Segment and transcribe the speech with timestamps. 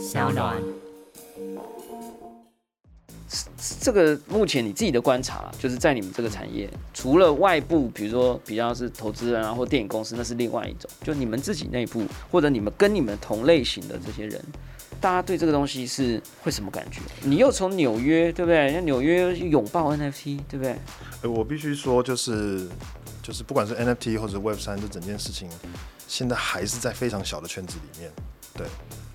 [0.00, 0.56] 小暖。
[3.80, 10.90] 这个目前你自己的观察啦，就是在你们这个产业，除了外部，比如说比较是投资人啊或电影公司，那是另外一种。
[11.04, 14.42] 就你们自己内部，或者你们跟你们同类型的这些人，
[15.00, 17.00] 大家对这个东西是会什么感觉？
[17.22, 18.72] 你又从纽约，对不对？
[18.72, 20.76] 像纽约拥抱 NFT，对不对？
[21.22, 22.66] 呃，我必须说，就是
[23.22, 25.48] 就是不管是 NFT 或者 Web 三这整件事情，
[26.08, 28.10] 现在还是在非常小的圈子里面，
[28.54, 28.66] 对。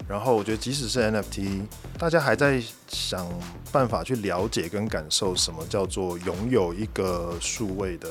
[0.07, 1.65] 然后我觉得，即使是 NFT，
[1.97, 3.27] 大家还在想
[3.71, 8.07] 办法去了解跟感受什么叫做拥有一个数位的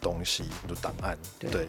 [0.00, 1.16] 东西，就档案。
[1.38, 1.68] 对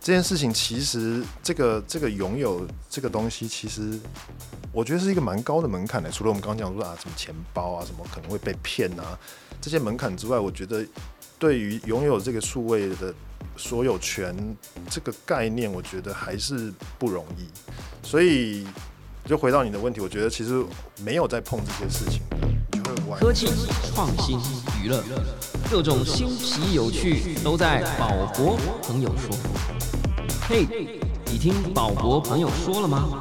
[0.00, 3.98] 这件事情，其实这个这个拥有这个东西，其实
[4.72, 6.08] 我觉得是一个蛮高的门槛的。
[6.08, 9.18] 除了我们刚刚讲说啊，什么钱包啊，什么可能会被骗啊
[9.60, 10.86] 这些门槛之外，我觉得
[11.36, 13.12] 对于拥有这个数位的
[13.56, 14.56] 所有权
[14.88, 17.48] 这个概念，我觉得还是不容易。
[18.06, 18.64] 所以。
[19.30, 20.60] 就回到你的问题，我觉得其实
[21.04, 22.20] 没有在碰这些事情，
[22.72, 23.46] 就会科技、
[23.94, 24.40] 创新、
[24.82, 25.00] 娱乐，
[25.70, 29.36] 各种新奇有趣都在宝博朋友说。
[30.48, 30.66] 嘿，
[31.26, 33.20] 你听宝博朋友说了吗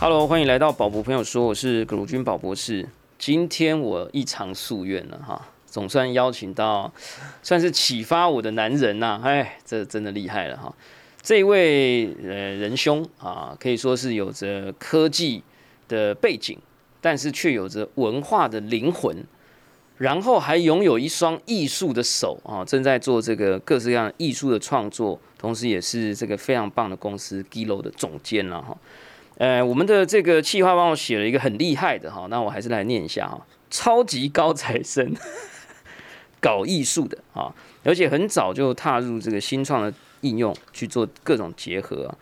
[0.00, 2.88] ？Hello，欢迎来到宝博朋友说，我是葛如君宝博士。
[3.18, 6.90] 今天我一偿夙愿了哈，总算邀请到，
[7.42, 10.74] 算是启发我的男人呐，哎，这真的厉害了哈。
[11.24, 15.42] 这位呃仁兄啊，可以说是有着科技
[15.88, 16.58] 的背景，
[17.00, 19.24] 但是却有着文化的灵魂，
[19.96, 28.76] 然后还拥有一双艺术的手啊，正在做这个各式各样艺术的创作，同时也是这个非常棒的公司 Gilo 的总监了哈。
[29.38, 35.16] 呃，我们的这个企划帮我写了一个很厉害的哈，那我还是来念一下哈，超级高材生，
[36.38, 37.50] 搞艺术的啊，
[37.82, 39.94] 而且很早就踏入这个新创的。
[40.24, 42.12] 应用去做各种结合。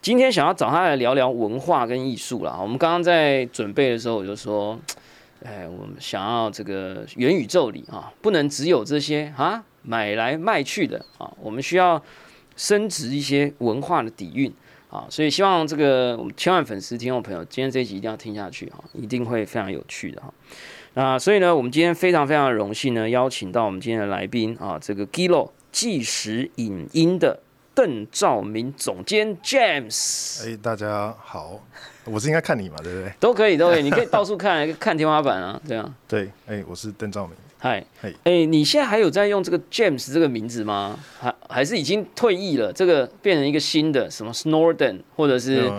[0.00, 2.56] 今天想要找他来聊聊文化跟艺术啦。
[2.62, 4.78] 我们刚刚在准备的时候，我就说，
[5.44, 12.00] 哎，我们想要这个元宇宙里啊，不能只有这些啊买来卖去的啊，我们需要
[12.56, 14.52] 升值一些文化的底蕴
[14.88, 15.04] 啊。
[15.10, 20.32] 所以希望这个我们千万粉丝听众朋友，今天这一集一定要听下去哈，一定会非常有趣的哈。
[20.94, 25.50] 那所以呢，我们今天非常非常荣幸呢，邀请到我们今天的来宾啊，这个 Gilo。
[25.80, 27.38] 即时影音的
[27.72, 31.62] 邓兆明总监 James，哎，大家好，
[32.04, 33.12] 我是应该看你嘛，对不对？
[33.20, 35.94] 都可以，都可以， 你可以到处看，看天花板啊，这样。
[36.08, 37.36] 对，哎，我是邓兆明。
[37.58, 37.84] 嗨，
[38.24, 40.98] 哎，你现在还有在用这个 James 这个名字吗？
[41.20, 42.72] 还还是已经退役了？
[42.72, 45.70] 这个变成一个新的什么 Snorden，或者是？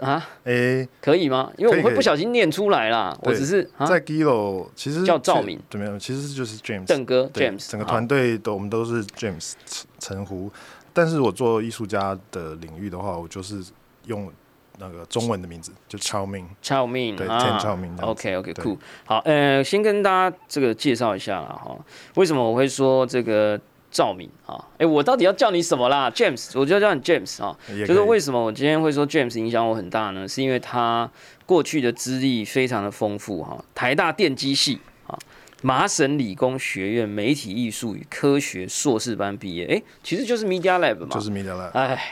[0.00, 1.50] 啊，哎，可以吗？
[1.56, 3.16] 因为我会不小心念出来啦。
[3.22, 5.98] 我只是在 Gilo，其实叫赵敏，怎么样？
[5.98, 9.52] 其实就是 James，邓哥，James，整个团队都我们都是 James
[9.98, 10.50] 称呼。
[10.92, 13.64] 但是我做艺术家的领域的话，我就是
[14.04, 14.30] 用
[14.78, 18.00] 那个中文的名字，就 Chao Ming，Chao Ming，对，Chao Ming。
[18.02, 18.78] OK，OK，Cool。
[19.04, 21.76] 好，呃，先跟大家这个介绍一下啦，哈，
[22.16, 23.60] 为什么我会说这个？
[23.96, 27.56] 赵敏啊，哎，我到底要叫你什么啦？James，我就要叫你 James 啊。
[27.86, 30.28] 就是为什么我今天会说 James 影响我很大呢？
[30.28, 31.10] 是因为他
[31.46, 33.64] 过去的资历非常的丰富哈。
[33.74, 35.16] 台大电机系啊，
[35.62, 41.70] 麻省理工学院媒体艺术与科学硕士班毕业，哎，其实就是 Media Lab 嘛，就是 Media Lab。
[41.70, 42.10] 哎，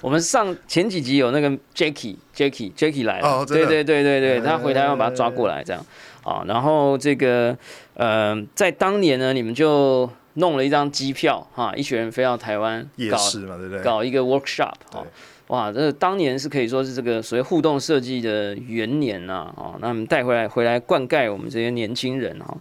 [0.00, 5.84] 我们上前几集有那个 Jackie，Jackie，Jackie 来了，对对对对对，他回台湾把他抓过来这样
[6.24, 6.42] 啊。
[6.46, 7.54] 然后这个
[7.92, 13.16] 呃，在当年呢，你们就弄了一张机票，哈，一群人飞到台湾搞
[13.46, 13.82] 嘛，对不对？
[13.82, 15.04] 搞一个 workshop，哈，
[15.48, 22.56] 哇，这当年是可以说是这个所谓互动设计的元年呐，哦，那我们带回来回来灌溉我们这些年轻人哈，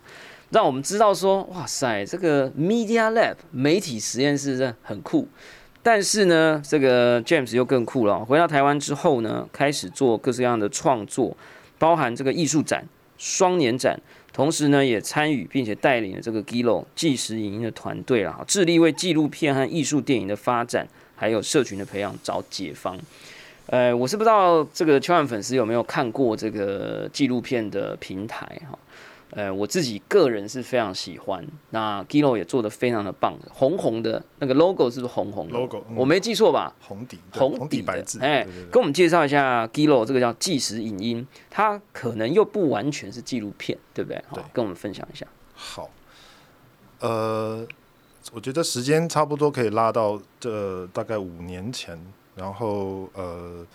[0.52, 5.28] 让我们知道说，哇塞，这个 media lab 媒体实验室这很酷，
[5.84, 11.36] 但是呢，这个 James 又更酷了，回到台湾之后呢，开始做各式各样的创作，
[11.78, 12.88] 包含这个艺术展、
[13.18, 14.00] 双年展。
[14.36, 20.86] 同时呢，也参与并且带领了这个 Gilo 纪实影音的团队啦，致力为纪录片和艺术电影的发展，
[21.16, 23.00] 还有社群的培养找解方。
[23.68, 28.78] 呃，我是不知道这个千万粉丝有没有看过这个纪录片的平台哈。
[29.36, 36.74] 呃，我自己个人是非常喜欢，那 Giro 也做的非常的棒，红红的那个 logo 是不是红红的？logo 我没记错吧？
[36.80, 38.18] 红底，红底白字。
[38.22, 44.24] 哎，跟我们介绍一下 Giro 这个叫纪实影音，它可能又不完全是纪录片，对不对？
[44.30, 45.28] 好，跟我们分享一下。
[45.54, 45.90] 好，
[47.02, 47.68] 呃，
[48.32, 52.00] 我觉得时间差不多可以拉到这大概五年前，
[52.38, 53.68] 然后呃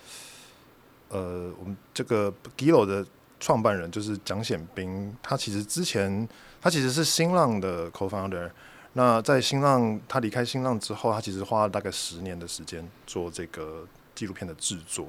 [1.09, 3.05] 呃，我们这个 Giro 的。
[3.41, 6.25] 创办人就是蒋显斌，他其实之前
[6.61, 8.49] 他其实是新浪的 co-founder。
[8.93, 15.07] 那在新浪他离开新浪之后，他其实花了大概十年的时间做这个纪录片的制作。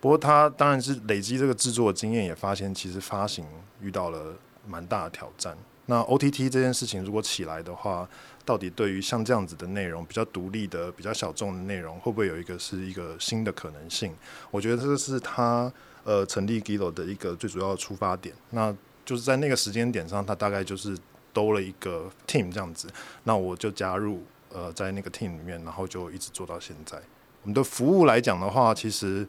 [0.00, 3.44] 不过他当然是累积这个制作经验，也发现其实发行
[3.80, 4.36] 遇到了
[4.66, 5.56] 蛮大的挑战。
[5.86, 8.08] 那 OTT 这件事情如果起来的话，
[8.44, 14.14] 到底对于像这样子的内容比较独立的、比较小众的内容，会不会有一个是一个新的可能性？
[14.50, 15.72] 我觉得这个是他
[16.06, 18.34] 呃成立 Gilo 的一个最主要的出发点。
[18.50, 18.74] 那
[19.04, 20.96] 就是在那个时间点上，他大概就是
[21.34, 22.88] 兜了一个 team 这样子，
[23.24, 26.96] 那我就加入呃在那个 team 里面，然后就一直做到现在。
[27.42, 29.28] 我们的服务来讲的话，其实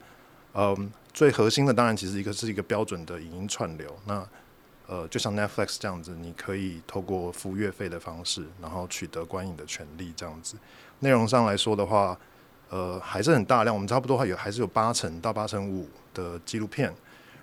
[0.53, 3.93] 嗯最核心的当然其实一个是一个标准的影音串流。
[4.05, 4.25] 那
[4.87, 10.55] 呃，就像 Netflix 这样子，你可以透过付月费的方式，然后取得观影的权利，这样子。
[10.99, 12.17] 内容上来说的话，
[12.69, 13.75] 呃，还是很大量。
[13.75, 16.93] 我们差不多还有还是有八成到八成五的纪录片，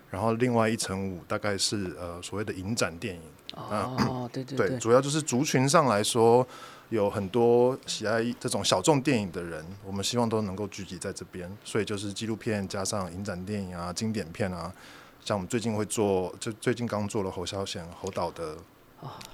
[0.09, 3.21] 然后另外一成五大概是呃所谓的影展电影。
[3.55, 6.45] 哦，对对对，主要就是族群上来说，
[6.89, 11.49] 有很多喜爱这种小众电影的人，我们希望都能够聚集在这边。
[11.63, 14.73] 所以就是纪录片加上影展电影啊，经典片啊。
[15.23, 18.57] 像我们最近会做，就最近刚做了侯孝贤、侯导的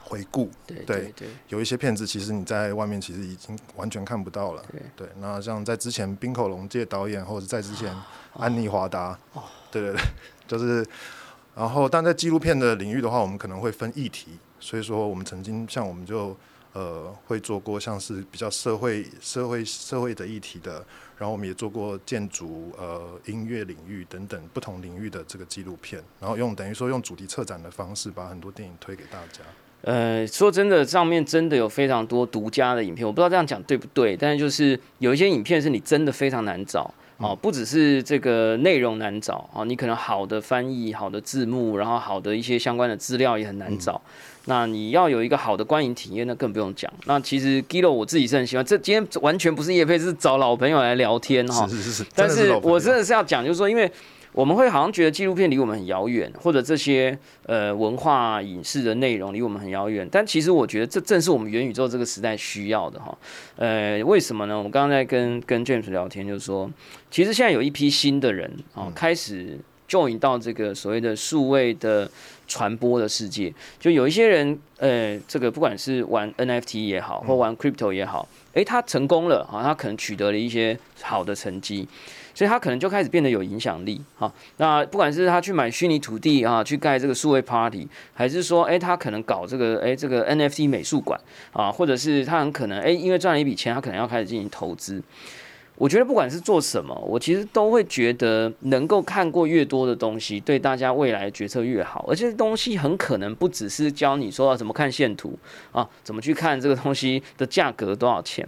[0.04, 5.08] 回顾，对对对，有一些片子其实你在外面其实已经完全看不到了，对对。
[5.20, 7.96] 那像在之前冰口龙介导演，或者在之前
[8.34, 9.18] 安妮华达，
[9.72, 10.02] 对对对，
[10.48, 10.86] 就是，
[11.56, 16.36] 然后但在纪录片的领域的话，我们可能会分议题，所以说我们曾经像我们就。
[16.74, 20.84] 呃，会做过像是比较社会、社会、社会的议题的，
[21.18, 29.42] 然后我们也做过建筑、呃音乐领域等等不同领域的这个纪录片，然后用等于说用主题策展的方式，把很多电影推给大家。
[29.82, 44.00] 呃，说真的，上面真的有非常多独家的影片，我不知道这样讲对不对，但是就是有一些影片是你真的非常难找哦，不只是这个内容难找啊，你可能好的翻译、好的字幕，然后好的一些相关的资料也很难找。
[44.46, 46.92] 那你要有一个好的观影体验，那更不用讲。
[47.06, 51.68] 那其实 Gilo 我自己是很喜欢，这今天完全不是叶配，是找老朋友来聊天哈。
[51.68, 52.06] 是是是。
[52.16, 53.92] 但是我真的是要讲，就是说，因为
[54.34, 60.08] 我们会好像觉得纪录片离我们很遥远，或者这些呃文化影视的内容离我们很遥远。
[60.10, 63.16] 但其实我觉得这正是我们元宇宙这个时代需要的哈。
[63.58, 64.58] 呃，为什么呢？
[64.58, 66.72] 我刚刚在跟跟 James 聊天，就是说，
[67.12, 69.60] 其实现在有一批新的人啊，开始
[69.92, 72.10] join 到这个所谓的数位的。
[72.48, 81.88] 传播的世界，就有一些人，呃，这个不管是玩 NFT 也好，或玩 Crypto 也好，诶，他成功了啊，他可能取得了一些好的成绩，
[82.36, 84.30] 所以他可能就开始变得有影响力啊。
[84.58, 91.18] 那不管是他去买虚拟土地啊，去盖这个数位 Party，还是说，诶，他可能搞这个，诶，这个 NFT 美术馆
[91.54, 95.02] 啊，或者是他很可能，诶，因为赚了一笔钱，他可能要开始进行投资。
[95.82, 102.06] 我觉得不管是做什么，我其实都会觉得能够看过越多的东西，对大家未来决策越好。
[102.08, 105.36] 而且东西很可能不只是教你说怎么看线图
[105.72, 108.48] 啊，怎么去看这个东西的价格多少钱，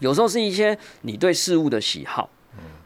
[0.00, 2.28] 有时候是一些你对事物的喜好。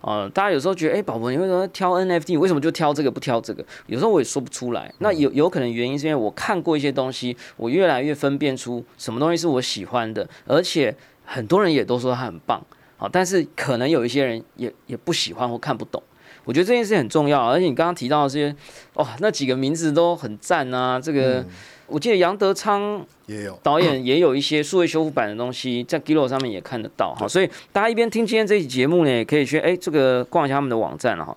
[0.00, 2.38] 啊，大家有时候觉得，哎，宝宝，你为什么挑 NFT？
[2.38, 3.64] 为什么就挑这个不挑这个？
[3.86, 4.94] 有时候我也说不出来。
[5.00, 10.94] 那有有可能原因是因为我看过一些东西，我越来越分辨出什么东西是我喜欢的，而且
[11.24, 12.64] 很多人也都说它很棒。
[12.98, 16.02] 好，但是可能有一些人也也不喜欢或看不懂，
[16.44, 17.48] 我觉得这件事很重要。
[17.48, 18.54] 而且你刚刚提到这些，
[18.94, 20.98] 哦，那几个名字都很赞啊。
[20.98, 21.44] 这个
[21.86, 27.14] 我记得杨德昌也有导演也有一些数位修复版的东西，在 Gilo 上面也看得到。
[27.14, 31.36] 好，所以大家一边听今天这期节目呢，也可以去哎这个逛一下他们的网站了哈。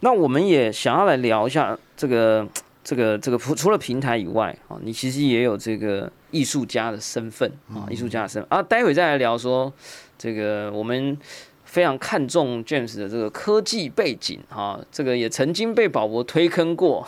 [0.00, 2.46] 那我们也想要来聊一下这个
[2.84, 9.72] 这个这个除除了平台以外啊，你其实也有这个艺术家的身份啊，艺术家的身份啊，待会再来聊说。
[10.18, 11.16] 这个我们
[11.64, 17.06] 非常看重 James 的这个科技背景哈，这个也曾经被宝博推坑过，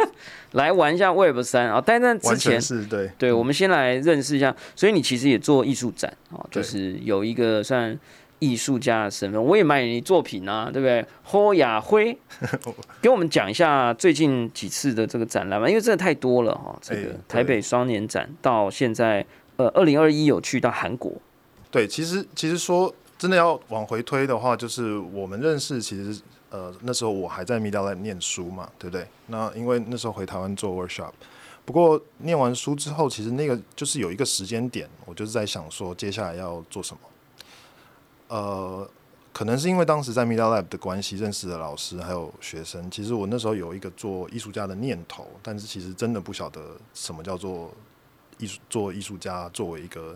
[0.52, 1.82] 来玩一下 Web 三啊。
[1.84, 4.54] 但在之前是对，对，我们先来认识一下。
[4.76, 7.98] 所以你其实也做艺术展啊，就是有一个算
[8.38, 9.42] 艺术家的身份。
[9.42, 11.02] 我也买你作品啊，对不对？
[11.22, 12.14] 霍亚辉，
[13.00, 16.78] 给我们讲一下最近几次的这个展览吧，因为真的太多了哈。
[16.82, 19.24] 这个台北双年展到现在，
[19.56, 21.10] 呃，二零二一有去到韩国。
[21.72, 29.08] 对，其实其实说真的要往回推的话，就是我们认识，其实呃那时候我还在 Media Lab 念书嘛，对不对？
[29.28, 31.12] 那因为那时候回台湾做 workshop，
[31.64, 37.00] 不过念完书之后，其实那个就是有一个时间点，我就是在想说接下来要做什么。
[38.28, 38.86] 呃，
[39.32, 47.70] 可能是因为当时在 Media Lab 的关系，认识的老师还有学生，其实我那时候有一个做艺术家的念头，但是其实真的不晓得什么叫做
[48.36, 50.14] 艺术，做艺术家作为一个。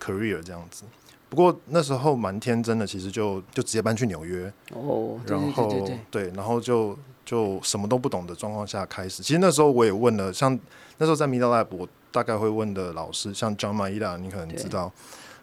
[0.00, 0.84] Career 这样子，
[1.28, 4.52] 不过那时候蛮天真的，其实就就直接搬去纽约。
[4.72, 9.22] 哦，然后对，然后就就什么都不懂的状况下开始。
[9.22, 10.58] 其实那时候我也问了，像
[10.98, 14.90] 那时候在 Middle Lab，我大概会问的老师，像 John Maeda，你可能知道，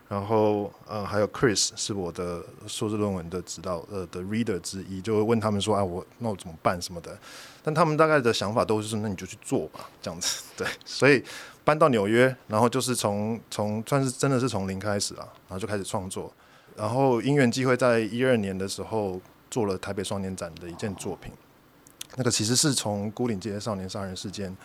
[0.07, 7.17] 然后呃还有 Chris 是我的硕士论文的指导呃的 reader 之一，就会问他们说啊我那我怎么办什么的，
[7.61, 11.23] 但他们大概的想法都是那你就去做吧这样子，对，所以
[11.63, 16.31] 搬到纽约，然后就是从从算是真的是从零开始啊，然后就开始创作，
[16.75, 21.31] 然后因缘机会在一二年的时候做了台北双年展的一件作品，
[22.15, 24.55] 那个其实是从孤岭街少年杀人事件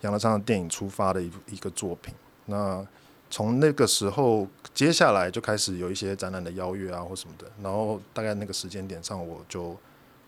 [0.00, 2.14] 杨德昌的电影出发的一一个作品，
[2.46, 2.86] 那。
[3.30, 7.44] 从那个时候，接下来就开始有一些展览的邀约啊，或什么的。
[7.62, 9.76] 然后大概那个时间点上，我就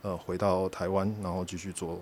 [0.02, 1.98] 呃回到台湾，然后继续做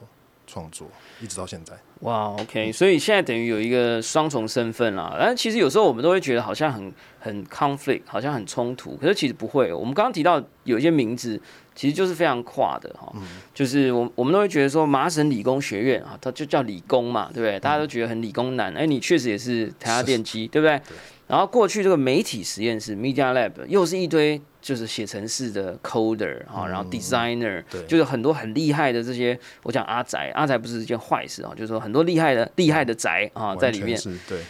[0.48, 0.88] 创作，
[1.20, 1.74] 一直到现在。
[2.00, 5.16] 哇，OK，所以现在等于有一个双重身份啦。
[5.16, 8.96] 但其实有时候我们都会觉得好像很很 conflict，好像很冲突。
[8.96, 9.72] 可是其实不会。
[9.72, 11.40] 我们刚刚提到有一些名字。
[11.74, 13.08] 其实就是非常跨的哈，
[13.54, 17.60] 就是我我们都会觉得说麻省理工学院啊，它就叫理工嘛，对不对？
[17.60, 20.80] 大家都觉得很理工男，哎，你确实也是台下电机，对不对？
[21.28, 34.40] 然后过去这个媒体实验室 Media Lab 又是一堆就是写程式的 coder 哈，然后 designer，就是很多很厉害的这些，我讲阿宅，阿宅不是一件坏事啊，就是说很多厉害的厉害的宅啊在里面，对。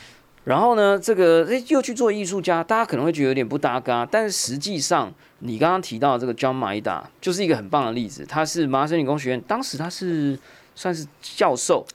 [0.45, 8.25] 然后呢，这个诶又去做艺术家，大家可能会觉得有点不搭嘎，但是实际上，你刚刚提到这个 John Maeda 就是一个很棒的例子。
[8.25, 10.39] 他是麻省理工学院，当时他是
[10.75, 11.87] 算是教授，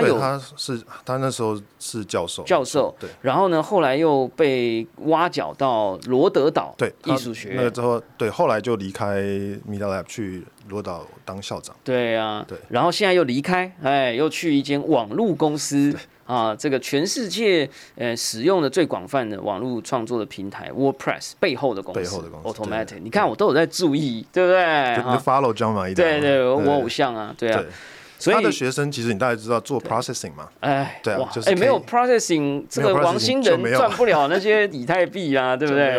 [0.00, 3.10] 他有他是他那时候是教授，教授对。
[3.20, 9.20] 然后呢，后来又被挖角到罗德岛对艺术学院，那之后对，后来就离开
[9.68, 11.76] Media Lab 去罗岛当校长。
[11.84, 12.56] 对啊，对。
[12.68, 15.94] 然后现在又离开，哎，又去一间网络公司。
[16.24, 24.96] 啊，这个全世界呃使用的最广泛的网络创作的平台 WordPress 背后的公司，背后的公司 Automatic，你看我都有在注意，对不对？
[24.96, 27.62] 就 follow John 嘛，对对，我偶像啊，对啊。
[28.22, 30.48] 所以他的学生其实你大概知道做 processing 嘛？
[30.60, 35.98] 哎，对啊，就是哎没有 processing，这个王兴仁赚不了那些以太币啊， 对不对？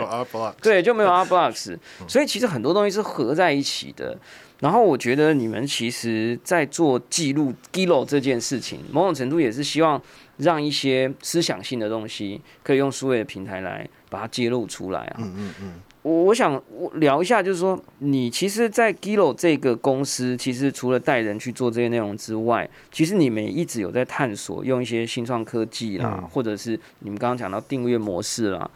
[0.62, 1.78] 对，就没有 R blocks，
[2.08, 4.18] 所以其实很多东西是合在一起的。
[4.60, 10.02] 然后我觉得你们其实，在做记录 Gilo 这件事情，某种程度也是希望
[10.38, 15.16] 让一些思想性的东西，可以用数位的平台来把它揭露出来啊。
[15.18, 15.74] 嗯嗯嗯。
[16.04, 28.70] 我我想我聊一下，就是说，你其实，在 Gilo 这个公司，其实除了带人去做这些内容之外，其实你们一直有在探索用一些新创科技啦，或者是你们刚刚讲到订阅模式啦。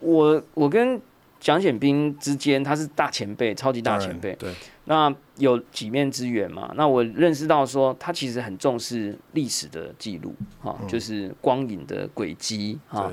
[0.00, 1.00] 我我跟
[1.38, 4.34] 蒋显斌之间，他是大前辈，超级大前辈。
[4.36, 4.52] 对。
[4.86, 6.72] 那有几面之缘嘛？
[6.74, 13.12] 那我认识到说，他其实很重视历史的记录，哈，就是光影的轨迹，哈。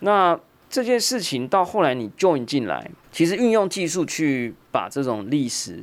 [0.00, 0.38] 那
[0.70, 5.82] 这件事情到后来你 join 进来，其实运用技术去把这种历史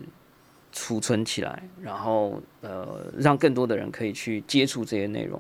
[0.72, 5.40] 储存起来，然后呃，让更多的人可以去接触这些内容。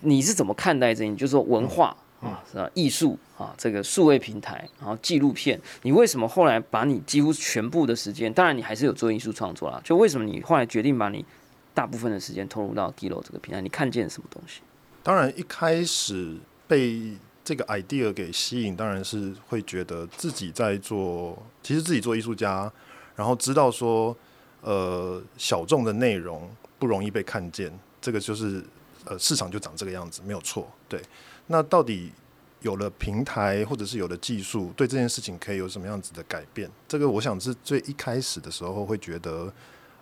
[0.00, 1.06] 你是怎么看待这？
[1.06, 1.96] 你就是说文化。
[2.20, 2.70] 啊，是吧？
[2.74, 11.24] 艺术啊，这个数位平台，然后纪录片，你为什么后来把你几乎全部的时间，当然你还是有做艺术创作啦，就为什么你后来决定把你
[11.72, 13.62] 大部分的时间投入到 d i l o 这个平台？
[13.62, 14.60] 你看见什么东西？
[15.02, 16.36] 当然一开始
[16.68, 17.14] 被
[17.50, 22.72] 这个 idea 给吸引，当然是会觉得自己在做，其实自己做艺术家，
[23.16, 24.16] 然后知道说，
[24.60, 28.62] 呃，小众的内容不容易被看见，这个就是
[29.04, 31.02] 呃市场就长这个样子，没有错，对。
[31.48, 32.12] 那到底
[32.60, 36.70] 有了平台，或者是有了技术，对这件事情可以有什么样子的改变？
[36.86, 39.52] 这个我想是最一开始的时候会觉得，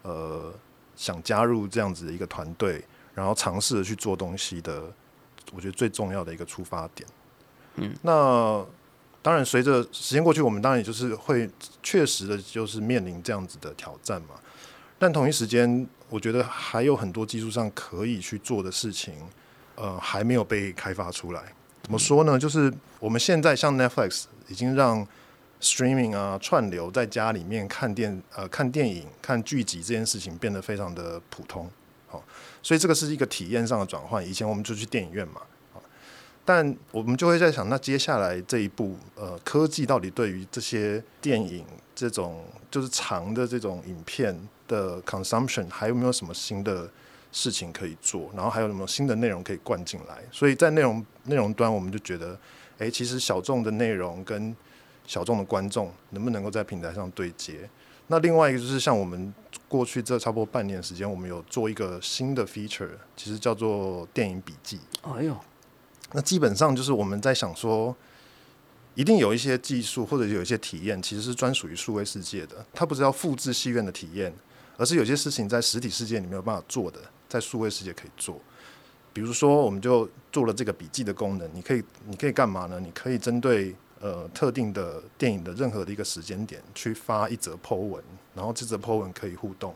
[0.02, 0.52] 呃，
[0.94, 4.82] 想加入这样子的一个团队，然后尝试着去做东西的，
[5.54, 7.08] 我觉得最重要的一个出发点。
[8.02, 8.64] 那
[9.22, 11.48] 当然随着时间过去，我们当然也就是会
[11.82, 14.34] 确实的，就是面临这样子的挑战嘛。
[14.98, 19.14] 但同一时间，我觉得还有很多技术上可以去做的事情。
[19.80, 21.40] 呃，还没有被开发出来。
[21.84, 22.36] 怎么说呢？
[22.36, 25.06] 就是我们现在像 Netflix 已经让
[25.60, 31.70] streaming 啊串流在家里面看电呃看电影看剧集这件事情变得非常的普通。
[32.08, 32.20] 好，
[32.60, 34.28] 所以这个是一个体验上的转换。
[34.28, 35.42] 以前我们就去电影院嘛，
[36.48, 41.62] 但我们就会在想，那接下来这一步，呃，科技到底对于这些电影
[41.94, 44.34] 这种就是长的这种影片
[44.66, 46.88] 的 consumption 还有没有什么新的？
[47.30, 50.16] 事情可以做，然后还有什么新的内容可以灌进来？
[50.32, 52.36] 所以在内容内容端，我们就觉得，
[52.78, 54.56] 哎，其实小众的内容跟
[55.06, 57.68] 小众的观众能不能够在平台上对接？
[58.06, 59.32] 那另外一个就是像我们
[59.68, 64.80] 过去这差不多半年时间，我们有做一个新的 feature，其实叫做电影笔记。
[65.02, 65.36] 哎呦，
[66.12, 67.94] 那基本上就是我们在想说，
[68.94, 74.32] 一定有一些技术或者有一些体验，其实是专属于数位世界的，它不是要复制戏院的体验，
[74.76, 76.98] 而是有些事情在实体世界你没有办法做的。
[77.28, 78.40] 在数位世界可以做，
[79.12, 81.46] 比如说，我们就做了这个笔记的功能。
[81.52, 82.80] 你可以，你可以干嘛呢？
[82.80, 88.02] 你可以针对呃特定的电影的任何的一个时间点去发一则 po 文，
[88.34, 89.74] 然后这则 po 文可以互动。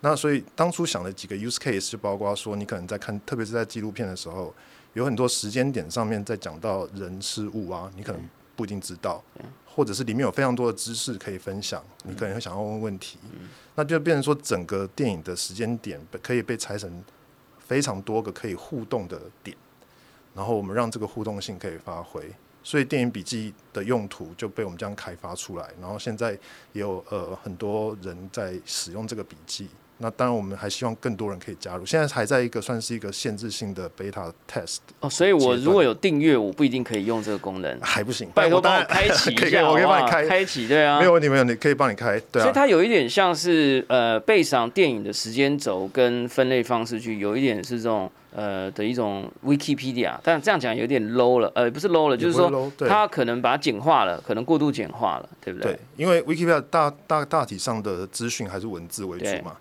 [0.00, 4.54] 那所以当初想了几个 use case，就包括说你可能在看，特别是在纪录片的时候，
[4.96, 9.22] 有很多时间点上面在讲到人事物啊，你可能不一定知道，
[9.66, 13.18] 或者是里面有非常多的知识可以分享，你可能会想要问问题，
[13.74, 17.04] 那就变成说整个电影的时间点可以被拆成
[17.58, 19.54] 非常多个可以互动的点，
[20.34, 22.32] 然后我们让这个互动性可以发挥。
[22.64, 26.32] 所以电影笔记的用途就被我们这样开发出来，然后现在
[26.72, 29.68] 也有呃很多人在使用这个笔记。
[29.98, 31.86] 那当然，我们还希望更多人可以加入。
[31.86, 38.28] 现在还在一个算是一个限制性的 beta test 哦，所以我如果有订阅，我不一定可以用这个功能，还不行。
[38.34, 42.44] 拜托帮我我开启，一下， 我可以帮你开，开启，对啊，没有问题，没有问题，可以帮你开，对啊。
[42.44, 55.72] 所以它有一点像是呃背上电影的时间轴跟分类方式去，有一点是这种呃的一种 Wikipedia，但这样讲有点 low 了，呃不是 low 了，就是说它可能把它简化了，可能过度简化了，对不对？
[55.72, 59.56] 对，因为 Wikipedia 大大大体上的资讯还是文字为主对嘛，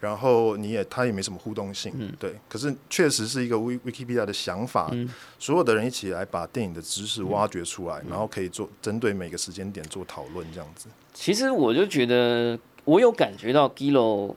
[0.00, 2.34] 然后你也他也没什么互动性，嗯对。
[2.48, 10.88] 可是确实是一个 Wik Wikipedia 的想法，嗯所有的人一起来把电影的知识挖掘出来，然后可以做针对每个时间点做讨论，这样子。
[11.12, 14.34] 其实我就觉得，我有感觉到 Gilo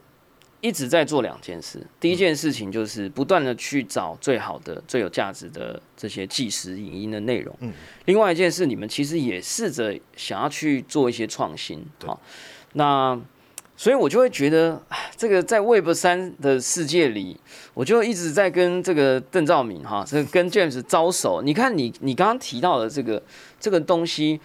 [0.60, 1.86] 一直在做两件事。
[2.00, 7.55] 第一件事情就是不断的去找最好的、最有价值的这些纪实影音的内容。
[7.60, 7.74] 嗯。
[8.05, 11.86] 另外一件事，你们其实也试着想要去做一些创新。
[12.05, 12.20] 好，
[12.74, 13.20] 那
[13.75, 17.37] 所以我就会觉得，唉这个在 Web 三的世界里，
[17.73, 21.41] 我就一直在跟这个邓兆敏哈，这个跟 James 招手。
[21.41, 23.21] 你看你你刚刚提到的这个
[23.59, 24.39] 这个东西。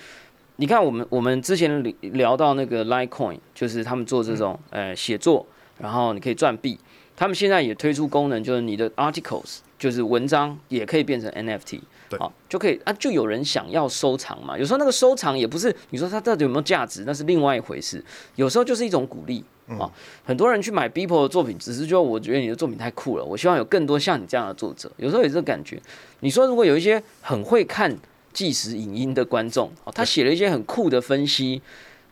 [0.60, 5.46] 你看，我们我们之前聊聊到那个 Litecoin，就是他们做这种呃写作，
[5.78, 6.76] 然后你可以赚币。
[7.14, 11.78] 他们现在也推出功能，就是你的 articles，就是文章也可以变成 NFT，
[12.08, 14.58] 对好就可以啊，就有人想要收藏嘛。
[14.58, 18.04] 有时候那个收藏也不是你说它到底有没有价值，那是另外一回事。
[18.36, 19.44] 有时候就是一种鼓励
[19.78, 19.90] 啊。
[20.24, 24.90] 很多人去买 Beeple 的作品，只是就我觉得你的作品太酷了，我希望有更多像你这样的作者。
[24.96, 25.80] 有时候也是这个感觉。
[26.20, 27.96] 你说如果有一些很会看。
[28.30, 31.60] 即时影音的观众，哦，他写了一些很酷的分析。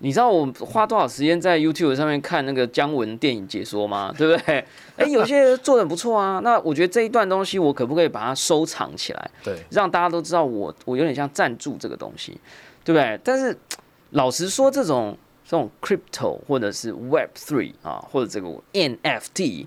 [0.01, 4.15] 你知道我花多少时间在 YouTube 上面看那个姜文电影解说吗？
[4.17, 4.65] 对不对？
[4.97, 6.41] 哎，有些做的不错啊。
[6.45, 9.31] 那我觉得这一段东西，我可不可以把它收藏起来？
[9.43, 12.39] 对，让大家都知道我我有点像赞助这个东西，
[12.85, 13.19] 对不对？
[13.25, 13.57] 但是
[14.11, 19.67] 老实说，这种这种 crypto 或者是 Web Three 啊，或者这个 NFT，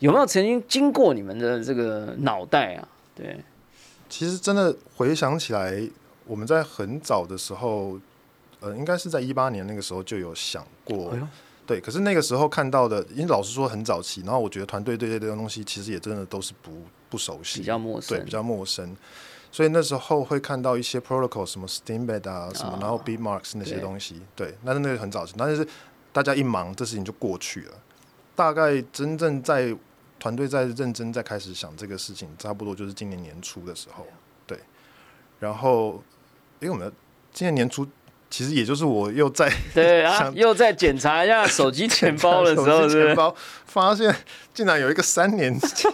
[0.00, 2.88] 有没有曾经经过你们的这个脑袋啊？
[3.14, 3.38] 对。
[4.08, 5.82] 其实真的回想起来，
[6.26, 7.96] 我们在很早的时候，
[8.60, 11.28] 呃，应该是在一八年那个时候就有想过，哎
[11.66, 11.80] 对。
[11.80, 18.96] 可是那个时候看到的，因为老实说很早期，然后我觉得团队对这些东西其实也真的都是不不熟悉，比较陌生，对，比较陌生。
[19.52, 25.66] 所以那时候会看到一些 protocol，什么 Steambed 啊，什么，然后 Bitmarks 那些东西，对，那是那个很早期，但是
[26.12, 27.74] 大家一忙，这事情就过去了。
[28.36, 29.76] 大概真正在
[30.20, 34.06] 团队在认真在开始想这个事情，差不多就是今年年初的时候，
[34.46, 34.58] 对。
[35.40, 36.02] 然后，
[36.60, 36.92] 因为我们
[37.32, 37.86] 今年年初，
[38.30, 43.34] 其实也就是我又在 对啊，想又在检查一下手机钱包的时候， 钱包
[43.66, 44.14] 发现
[44.54, 45.90] 竟然有一个三年前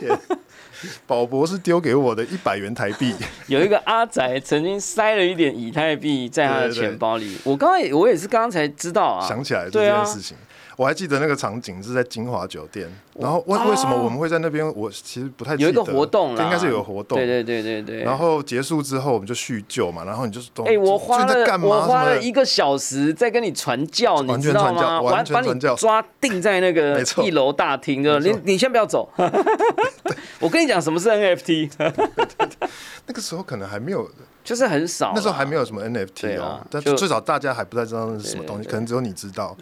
[1.06, 3.14] 宝博士丢给我的一百元台币，
[3.48, 6.88] 有一个阿宅曾经塞了一点以太币在他的对对对。
[6.90, 7.38] 钱包里。
[7.44, 10.36] 我刚刚也我也是刚刚才知道啊，想起来这件事情。
[10.76, 12.86] 我还记得那个场景是在金华酒店，
[13.18, 14.66] 然后为哦为什么我们会在那边？
[14.76, 17.16] 我其实不太记得有一个活动啦，应该是有个活动。
[17.16, 18.02] 对对对对对。
[18.02, 25.00] 然后结束之后，我们就叙旧嘛，然后你就是都哎、我花了我花了一个小时在跟你传教，你完知道全传教吗？
[25.00, 28.20] 完全把你传教抓定在那个 一楼大厅，对吧？
[28.20, 29.10] 没错你你先不要走，
[30.40, 31.70] 我跟你讲什么是 NFT，
[33.06, 34.06] 那个时候可能还没有，
[34.44, 39.56] 就是很少，那时候还没有什么 NFT 哦但至少大家还不太知道那是什么东西，可能只有你知道。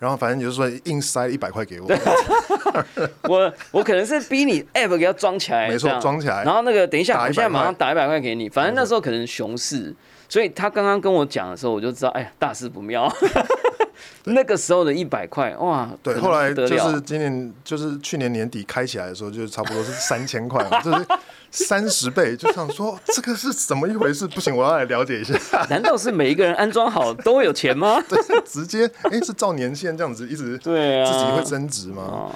[0.00, 1.88] 然后反正就是说硬塞一百块给我，
[3.28, 6.42] 我我可能是逼你 app 给它装起来，没错装起来。
[6.42, 8.48] 然后那个等一下，我现在马上块打一百块给你。
[8.48, 9.94] 反正那时候可能熊市，
[10.26, 13.06] 所以他刚刚跟我讲的时候，我就知道，哎呀，大事不妙。
[14.24, 21.06] 那个时候的一百块，哇，对，后来就是今年，就是去年年底开起来的时候，就差不多是三千块嘛， 就是
[21.50, 24.26] 三十倍，就想说这个是怎么一回事？
[24.28, 25.34] 不行，我要来了解一下。
[25.70, 28.00] 难道是每一个人安装好都会有钱吗？
[28.08, 32.02] 对，直接哎、是照年限这样子一直对啊，自己会增值吗？
[32.02, 32.32] 哦，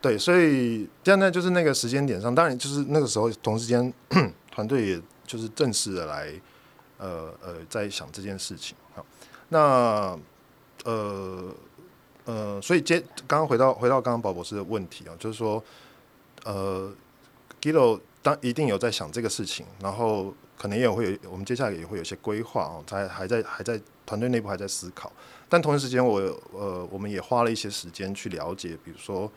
[0.00, 3.92] 对，所以现在就是那个时间点上，当然就是那个时候同时间
[4.50, 6.28] 团队也就是正式的来
[6.98, 8.76] 呃呃在想这件事情。
[8.94, 9.04] 好，
[9.50, 10.18] 那
[10.84, 11.54] 呃
[12.24, 15.62] 呃，所以接刚刚回到回到刚刚宝博士的问题啊，就是说
[16.44, 16.92] 呃
[17.60, 25.10] Gilo 当一定有在想这个事情，然后可能也会有我们接下来也会有一些规划哦，在还在还在团队内部还在思考。
[25.48, 26.18] 但同一时间我，
[26.52, 29.30] 呃我们也花了一些时间去了解，比如说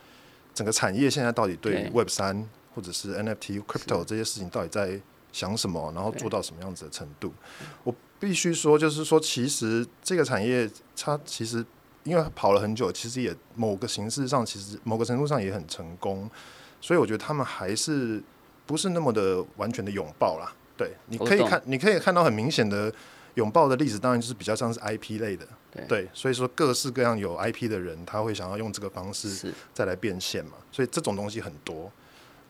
[0.54, 5.00] 整个产业现在到底对对 Web 三或者是 NFT、Crypto 这些事情到底在
[5.32, 7.34] 想什么，然后做到什么样子的程度。
[7.86, 11.66] 我必须说，就是说，其实这个产业它其实
[12.04, 16.30] 因为跑了很久，其实也某个形式上，其实某个程度上也很成功，
[16.80, 18.22] 所以我觉得他们还是
[18.68, 20.54] 不是那么的完全的拥抱啦。
[20.78, 22.94] 对，你可以看，你可以看到很明显的
[23.34, 25.48] 拥抱的例子，当然就是比较像是 IP 类的，
[25.88, 31.92] 对所以说各式各样有 IP 的人，他会想要用这个方式再来变现嘛，所以这种东西很多。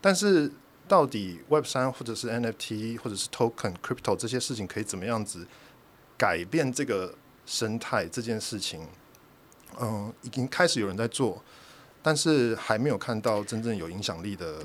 [0.01, 0.51] 但是
[0.87, 5.45] 到底 Web 三或者是 NFT 或者是 Token、Crypto 这些事情可以怎么样子
[6.21, 7.11] 改变这个
[7.47, 8.79] 生态这件事情，
[9.81, 11.41] 嗯，已经开始有人在做，
[12.03, 14.57] 但是还没有看到真正有影响力的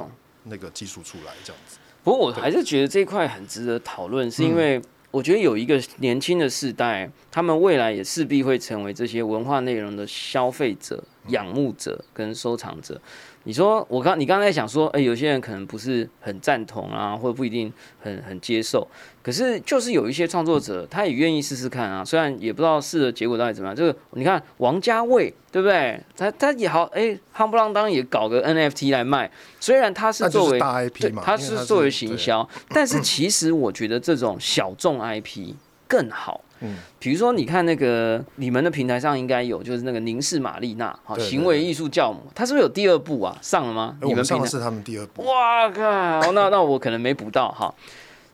[0.44, 1.78] 那个技术出来，这样子。
[2.04, 4.78] 不过我还是觉得这一块很值得讨论，是因为
[5.10, 13.00] 我觉得有一个年轻的世代，他们未来也势必会成为这些文化内容的消费者、仰慕者跟收藏者。
[13.46, 18.86] 你说我刚你刚才想说，哎、有些人可能不是很赞同啊，或者不一定很很接受。
[19.22, 23.76] 可是就是有一些创作者，他也愿意试试看啊，虽然也不知道试的结果到底怎么样。
[23.76, 26.00] 这个你看王家卫对不对？
[26.16, 29.30] 他他也好，哎、夯不啷当也搞个 NFT 来卖，
[29.60, 35.54] 虽然他是作为大 IP，嘛，它因为它是作为行销，但是其实我觉得这种小众 IP
[35.86, 36.40] 更好。
[36.60, 43.36] 嗯，比如说，你看那个你们的平台上应该有，就是那个凝视玛丽娜，好，行为艺术教母，它是不是有第二部啊？
[43.42, 43.96] 上了吗？
[44.00, 46.32] 我们上的是他们第二部，哇靠！
[46.32, 47.74] 那那我可能没补到哈。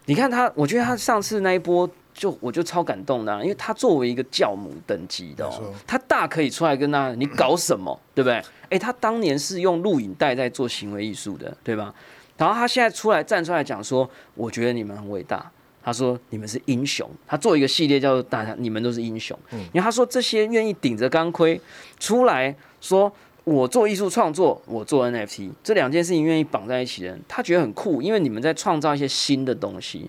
[0.04, 8.40] 你看他，我觉得他上次那一波就我就超感动的啊、因为他作为一个教母等级的、哦，他大可以出来跟他你搞什么， 对不对？
[8.70, 11.92] 哎，他当年是用录影带在做行为艺术的，对吧？
[12.36, 15.50] 然后他现在出来站出来讲说，我觉得你们很伟大。
[15.82, 21.60] 他说你们是英雄，他做一个系列叫做“大家你们都是英雄”，因为他说这些愿意顶着钢盔
[21.98, 23.12] 出来说。
[23.44, 30.08] 我做艺术创作，我做 NFT，这两件事情愿意绑在一起的人，他觉得很酷，因为你们在创造一些新的东西。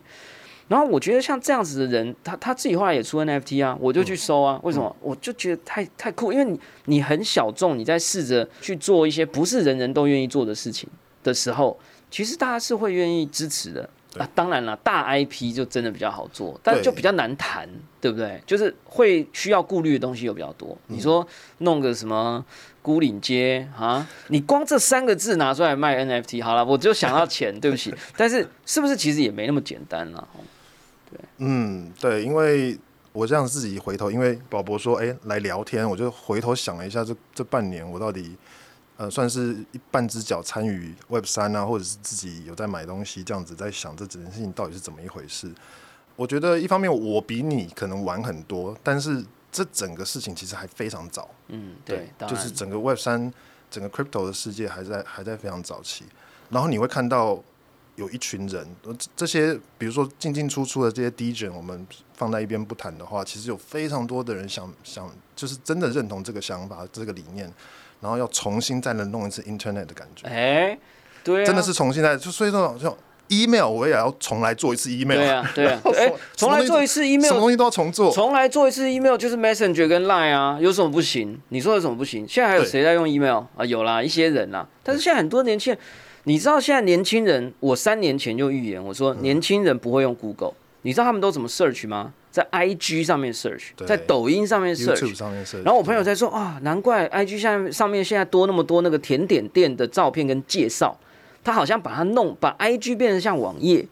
[0.68, 4.60] 然后我觉得像这样子的人，他他自己后来也出 NFT 啊，我就去收啊。
[4.62, 4.96] 为什么？
[5.02, 10.88] 我就觉得太太酷，因为你你很小众，你在试着去做一些不是人人都愿意做的事情
[11.24, 11.76] 的时候，
[12.12, 13.90] 其实大家是会愿意支持的。
[14.18, 17.68] 啊，当然了，大 IP 就真的比较好做，但就比较难谈，
[18.00, 18.42] 对不对？
[18.46, 20.78] 就是会需要顾虑的东西又比较多。
[20.88, 21.26] 你说
[21.60, 22.44] 弄个什么
[22.82, 27.94] 孤岭街啊，你光这三个字拿出来卖 NFT，好了，我就想到钱， 对不起。
[28.16, 30.28] 但是是不是其实也没那么简单了？
[31.10, 32.78] 对嗯，对，因为
[33.12, 38.36] 我这样自己回头，因为宝博说，哎、来聊天，我就回头想了一下这，这半年我到底，
[39.04, 45.52] 呃，算是一半只脚参与 Web 三啊，或者是自己有在买东西，这样子在想这整件事情到底是怎么一回事。
[46.16, 51.30] 我觉得一方面我比你可能晚很多，但是这整个事情其实还非常早。
[51.50, 53.34] 嗯，对，就是整个 Web 三、
[53.70, 56.06] 整个 Crypto 的世界还在还在非常早期。
[56.50, 57.44] 然后你会看到
[57.96, 67.52] 有一群人，呃这这些比如说进进出出的这些 DJ，我们放在一边不谈的话，其实有非常多的人想想，就是真的认同这个想法、这个理念，
[68.04, 70.78] 然后要重新再能弄一次 Internet 的感觉，哎，
[71.24, 72.96] 对啊，真的是重新再就所以说就
[73.30, 78.12] email 我也要重来做一次 email，对啊，对啊， 哎重来做一次 email，什么东西都要重做。
[78.12, 81.40] 重来做一次 email 就是 Messenger 跟 Line 啊，有什么不行？
[81.48, 82.28] 你说有什么不行？
[82.28, 83.66] 现在还有对谁在用 email 啊？
[83.66, 84.68] 有啦，一些人啦。
[84.84, 85.80] 但是现在很多年轻人，
[86.26, 92.14] 你知道现在年轻人，我三年前就预言，我说年轻人不会用 Google，你知道他们都怎么 search 吗？
[92.34, 95.14] 在 IG 上面 search，在抖音上面 search。
[95.14, 100.98] 上面是，然后我朋友在说啊，难怪 IG 下面上面现在多那么多那个甜点店的照片跟介绍，
[101.44, 103.86] 他好像把它弄把 IG 变成像网页，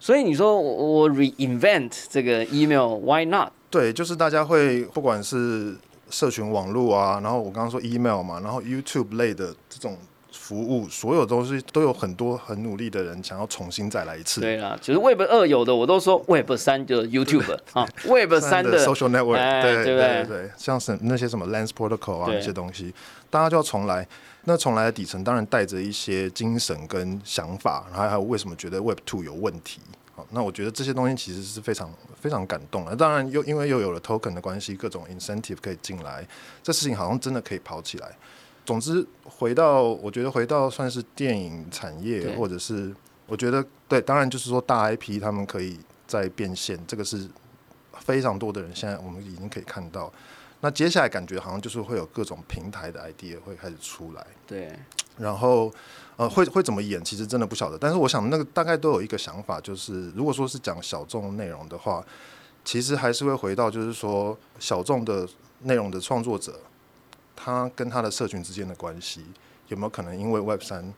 [0.00, 3.50] 所以你说我我 reinvent 这个 email，why not？
[3.70, 5.76] 对，就是大家会不管是
[6.10, 9.96] 社群网络啊，然后我刚刚说 email 嘛，然后 YouTube 类的这种
[10.36, 14.40] 服务，所有都是都有很多很努力的人想要重新再来一次。
[14.40, 22.94] 对啦，其实 Web 二有的我都说 Web 三就是 YouTube 啊，Web 三的的 social network，、哎对对不对对对，像是那些什么 Lens Protocol 啊对那些东西，
[23.30, 24.06] 大家就要重来。
[24.48, 29.80] 那重来的底层当然带着一些精神跟想法，然后还有为什么觉得 Web Two 有问题。
[30.14, 32.94] 好，那我觉得这些东西其实是非常非常感动的。
[32.94, 36.24] 当然又因为又有了 token 的关系，各种 incentive 可以进来，
[36.62, 38.08] 这事情好像真的可以跑起来。
[38.66, 42.94] 总之，回到我觉得回到算是电影产业，或者是
[43.26, 47.28] 我觉得对，当然就是说大 IP 他们可以再变现，这个是
[48.00, 50.12] 非常多的人现在我们已经可以看到。
[50.60, 54.72] 那接下来感觉好像就是会有各种平台的 idea 会开始出来，对，
[55.18, 55.70] 然后
[56.16, 57.78] 呃会会怎么演，其实真的不晓得。
[57.78, 62.04] 但是我想那个大概都有一个想法，就是如果说是讲小众内容的话，
[62.64, 65.28] 其实还是会回到就是说小众的
[65.60, 66.58] 内容的创作者，
[67.36, 69.24] 他跟他的社群之间的关系
[69.68, 70.92] 有没有可能因为 Web 三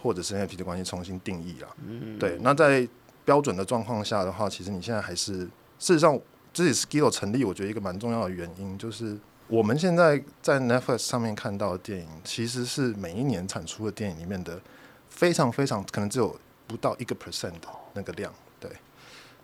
[0.00, 1.68] 或者是 NFT 的关系重新定义了？
[1.86, 2.88] 嗯，对，那在
[3.24, 5.40] 标准的状况下的话，其实你现在还是
[5.78, 6.18] 事实上，
[6.52, 14.60] 这也是 Skill 成立，我觉得一个蛮重要的原因，就是我们现在在 Netflix 上面看到的电影，其实是每一年产出的电影里面的
[15.08, 16.34] 非常非常可能只有
[16.66, 18.32] 不到一个 percent 的那个量。
[18.58, 18.70] 对，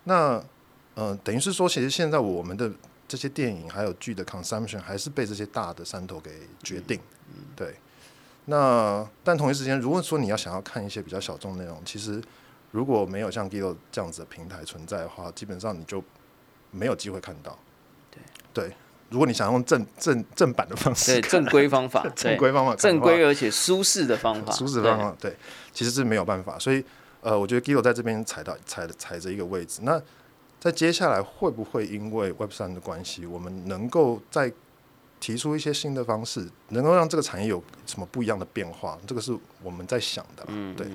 [0.05, 0.43] 那
[0.95, 2.73] 呃，等于是说，其实现在我们的
[3.09, 6.31] 这些电影还有剧的 consumption 还是被这些大的山头给
[6.63, 7.01] 决定。
[7.55, 7.75] 对，
[8.47, 12.23] 那但同一时间，如果说你要想要看一些比较小众内容，其实
[12.71, 16.03] 如果没有像 Gido 这样子的平台存在的话，基本上你就
[16.71, 17.59] 没有机会看到。
[18.11, 18.77] 对对，
[19.11, 25.37] 如果你想用正正正版的方式对，正规方法， 正规方法正规而且舒适的方法，舒适方法，对，
[25.73, 26.59] 其实是没有办法。
[26.59, 26.85] 所以
[27.21, 29.81] 呃，我觉得 Gido 在这边踩到踩踩着一个位置。
[29.83, 30.01] 那
[30.67, 34.53] 在接下来会不会因为 Web 三的关系，我们能够再
[35.21, 38.99] 提出一些新的方式，能够让这个产业有什么不一样的变化？
[39.07, 40.45] 这个是我们在想的。
[40.49, 40.89] 嗯，对，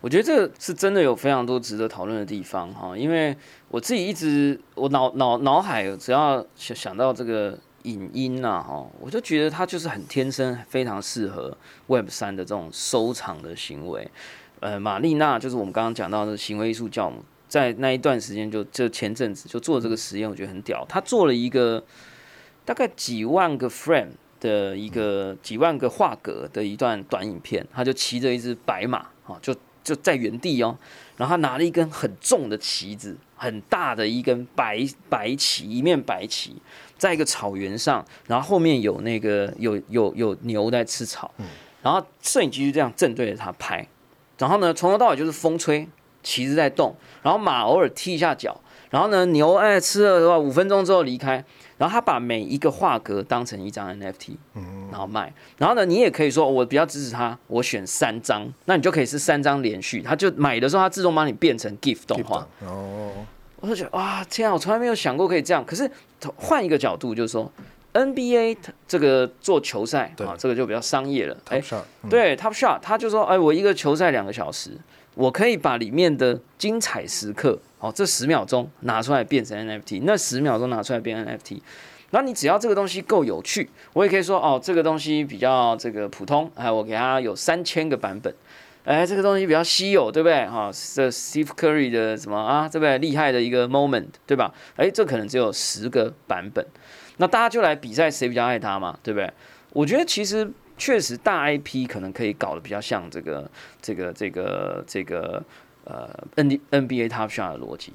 [0.00, 3.36] 我觉得这个是真的有非常多值得讨论的地方哈，因为
[3.68, 14.10] 我自己一直我脑脑脑海只要想想到这个影音呐哈，我就觉得它就是很天生，非常适合 Web 三的这种收藏的行为。
[14.58, 20.84] 呃，玛丽娜就是我们刚刚讲到的行为艺术教母，在那一段时间就就前阵子就做这个实验，我觉得很屌。
[20.88, 21.82] 他做了一个
[22.64, 24.08] 大概几万个 frame
[24.40, 30.76] 的一个几万个画格的一段短影片，他就骑着一只白马啊，就就在原地哦，
[31.16, 36.56] 然后他拿了一根很重的旗子，很大的一根白白旗，一面白旗，
[36.96, 41.30] 在一个草原上，然后后面有那个有有有牛在吃草，
[41.82, 43.86] 然后摄影机就这样正对着他拍，
[44.38, 45.86] 然后呢从头到尾就是风吹，
[46.24, 48.60] 旗子在动，然后马偶尔踢一下脚，
[48.90, 51.44] 然后呢牛哎吃了的话五分钟之后离开，
[51.78, 54.36] 然后他把每一个画格当成一张 NFT，
[54.90, 55.32] 然后卖。
[55.58, 62.46] 然后呢，你也可以说我比较支持他，我选三张，那你就可以是三张连续，他就买的时候他自动帮你变成 GIF 动画。
[62.64, 63.12] 哦，
[63.60, 65.64] 我就觉得哇，天啊，我从来没有想过可以这样。
[65.64, 65.90] 可是
[66.36, 67.50] 换一个角度，就是说
[67.92, 68.56] NBA
[68.88, 71.36] 这个做球赛对啊，这个就比较商业了。
[71.48, 71.62] 哎
[72.08, 74.72] 对 Top Shot，他就说，哎，我一个球赛两个小时，
[75.14, 81.60] 我可以把里面的精彩时刻，哦，这十秒钟拿出来变成 NFT，那十秒钟拿出来变 NFT。
[82.10, 88.32] 那你只要这个东西够有趣，我也可以说，哦，这个东西比较这个普通，哎，我给它有三千个版本。
[88.84, 90.46] 哎，这个东西比较稀有，对不对？
[90.46, 92.98] 哈、这 Steve Curry 的什么啊，对不对？
[92.98, 94.52] 厉害的一个 moment，对吧？
[94.76, 96.64] 哎，这可能只有十个版本，
[97.16, 99.32] 那大家就来比赛谁比较爱他嘛，对不对？
[99.72, 105.42] 我觉得其实确实大 IP 可能可以搞得比较像这个这个这个这个
[105.84, 107.92] 呃 N NBA Top Shot 的逻辑，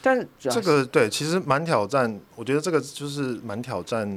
[0.00, 2.20] 但是这个对，其实蛮挑战。
[2.34, 4.08] 我觉得这个就是蛮挑战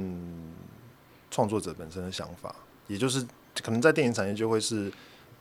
[1.30, 2.54] 创作者本身的想法，
[2.86, 3.26] 也就是
[3.62, 4.90] 可能在电影产业就会是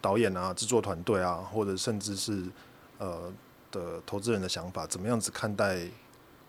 [0.02, 2.44] 导演啊、制作团队啊，或者甚至是
[2.98, 3.32] 呃
[3.72, 5.78] 的投资人的想法，怎么样子看待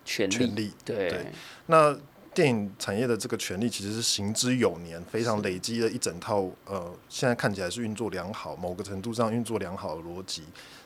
[0.03, 0.73] 权力权利？
[0.83, 1.25] 对对
[1.67, 1.97] 那
[2.37, 10.43] 电影产业的这个权利其实是行之有年，非常累积了一整套呃，现在看起来是运作良好，某个程度上运作良好的逻辑。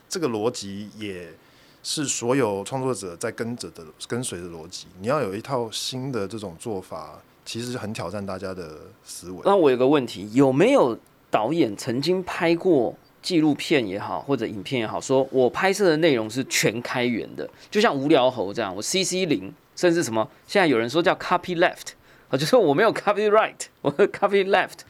[0.08, 1.28] 这个逻辑也
[1.82, 4.86] 是所有创作者在跟着的跟随的逻辑。
[4.98, 9.42] 你要有一套新的这种做法，其实很挑战大家的思维。
[9.44, 10.98] 那我有个问题，有没有
[11.30, 21.92] 导演曾经拍过纪录片也好，或者影片也好，说我拍摄的内容是全开源的，就像无聊猴这样，我 CC 零，甚至什么，现在有人说叫 copy left，
[22.28, 24.80] 啊，就是我没有 copyright，我 copy left，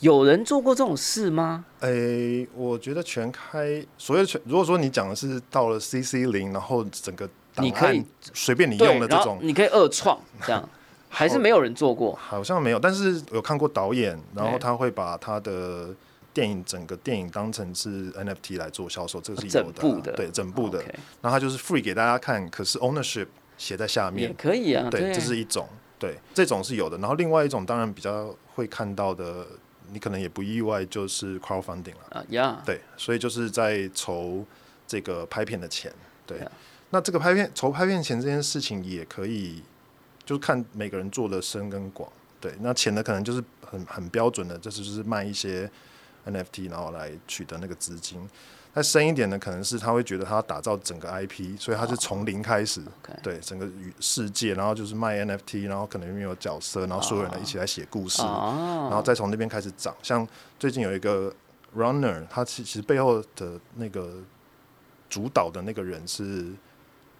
[0.00, 1.64] 有人做过这种事吗？
[1.80, 10.68] 诶、我觉得全开，所谓全，如果说你讲的是到了 CC 零，然后整个档你可以案随便你用的，这种，你可以二创这样，
[11.08, 12.18] 还是没有人做过？
[12.20, 15.94] 好像没有，但是有看过导演，然后他会把他的
[16.32, 20.78] 电影整个电影当成是 NFT 来做销售，这个是有整的啊、部的对，整部的。
[21.20, 23.26] 然后他就是 free 给大家看，可是 ownership
[23.62, 26.98] 写在下面也，可以啊，对，这是一种，对，这种是有的。
[26.98, 29.46] 然后另外一种当然比较会看到的，
[29.92, 32.18] 你可能也不意外，就是 crowdfunding 了。
[32.18, 34.44] 啊呀，对，所以就是在筹
[34.84, 35.92] 这个拍片的钱。
[36.26, 36.40] 对.
[36.90, 39.62] 那这个拍片筹拍片钱这件事情也可以，
[40.24, 42.10] 就是看每个人做的深跟广。
[42.40, 45.70] 对，那钱的可能就是很很标准的，就是就是卖一些
[46.26, 48.28] NFT，然后来取得那个资金。
[48.74, 52.80] 再深一点呢，可能是他会觉得他要打造整个 IP，所以他是从零开始
[53.22, 53.68] 对整个
[54.00, 59.94] 世界，然后就是卖 NFT，然后可能里面有角色，然后所有人一起来写故事，啊，然后再从那边开始涨。
[60.02, 60.26] 像
[60.58, 61.30] 最近有一个
[61.76, 64.14] Runner，他其其实背后的那个
[65.10, 66.46] 主导的那个人是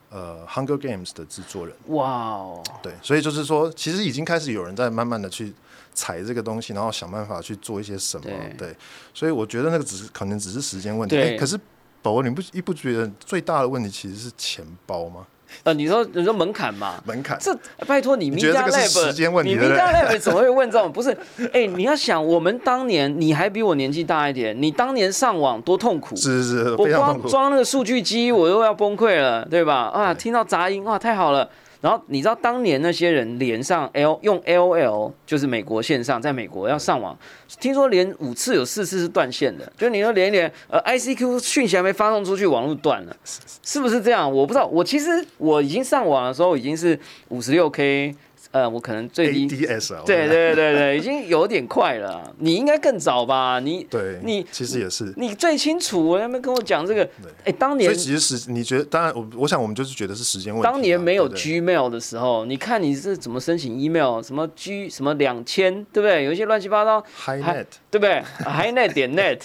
[0.08, 5.52] 呃 Hunger Games 的制作人，哇哦，对，所以就是说，其实已经开始有人在慢慢的去
[5.94, 8.76] 踩这个东西，然后想办法去做一些什么，对对，
[9.12, 11.16] 所以我觉得那个只是可能只是时间问题。
[11.16, 11.58] 对哎可是
[12.02, 15.26] 宝宝，你不一不觉得最大的问题其实是钱包吗？
[15.64, 17.36] 呃，你说你说门槛嘛，门槛。
[17.38, 17.54] 这
[17.86, 20.90] 拜托你你 Media 觉得这个时间问题你对不 Media Lab 怎么会问这种？
[20.90, 21.14] 不是，
[21.52, 26.16] 哎、你要想，我们当年你还比我年纪大一点，你当年上网多痛苦。
[26.16, 27.22] 是是是，我光。
[27.28, 29.90] 装那个数据机，我又要崩溃了，对吧？
[29.92, 31.46] 啊，对听到杂音，哇，太好了。
[31.82, 37.18] 然后你知道当年那些人连上 L 用 LOL，就是美国线上，在美国要上网，
[37.60, 44.32] 听说连五次有四次是断线的，就你说连一连，呃，ICQ 讯息还没发送出去，网络断了，是不是这样？
[44.32, 46.96] 我不知道，我其实我已经上网的时候已经是
[47.30, 48.14] 五十六 K，
[48.52, 52.30] 呃，我可能最低 ADS 对对对对， 已经有点快了啊。
[52.38, 53.58] 你应该更早吧？
[53.60, 55.12] 你对，你其实也是。
[55.16, 57.08] 你最清楚，我有没有跟我讲这个？
[57.44, 60.68] 哎，当所年以其实时，你觉得，当然我我想我们就是觉得是时间问题。
[60.68, 66.24] 当年没有 Gmail 的时候，你看你是怎么申请 email，什么 G 什么两千，对不对？
[66.24, 68.22] 有一些乱七八糟，HiNet 对不对？
[68.44, 69.38] HiNet 点 net，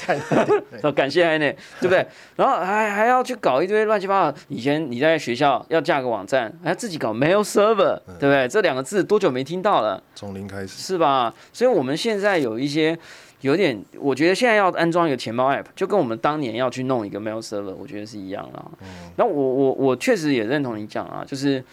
[0.83, 2.05] 哦感谢 HiNet，对不对？
[2.35, 4.37] 然后还还要去搞一堆乱七八糟。
[4.49, 8.47] 以前你在学校要架个网站，还要自己搞 mail server，对不对？
[8.47, 10.01] 这两个字多久没听到了？
[10.15, 11.33] 从零开始，是吧？
[11.53, 12.97] 所以我们现在有一些
[13.41, 19.11] 有点，我觉得现在要安装一个钱包 app，就跟我们当年要去弄一个 mail server，我觉得是一样的嗯。
[19.17, 21.63] 那我我我确实也认同你讲啊，就是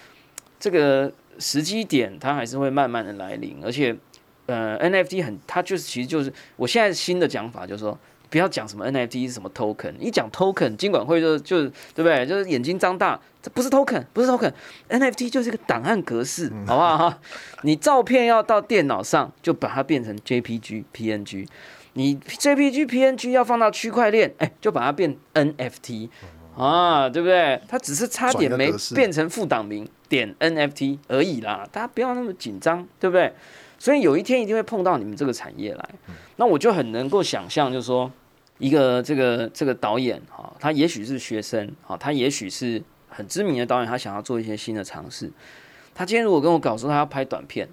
[0.59, 3.97] 这个时机点它还是会慢慢的来临，而且
[4.47, 7.99] 呃 NFT 很，它就是其实就是我现在新的讲法就是说。
[8.35, 12.27] 不要讲什么 NFT 是什么 token，一讲 token，金管会就就对不对？
[12.27, 17.19] 就是眼睛张大，这不是 token，不是 token，NFT 就是一个档案格式，好不好哈？
[17.63, 21.47] 你照片要到电脑上，就把它变成 JPG、PNG。
[21.93, 26.09] 你 JPG、PNG 要放到区块链，哎，就把它变 NFT
[26.57, 27.61] 啊，对不对？
[27.69, 33.33] 它只是差点没变成副档名点 NFT 而已啦，大家不要那么紧张，对不对？
[33.79, 35.89] 所以有一天一定会碰到你们这个产业来，
[36.37, 38.11] 那我就很能够想象，就是说
[38.59, 45.31] 一个这个这个导演哈，他也许是学生哈，他也许是很知名的导演，他想要做一些新的尝试。
[45.95, 47.69] 他今天如果跟我搞说他要拍短片，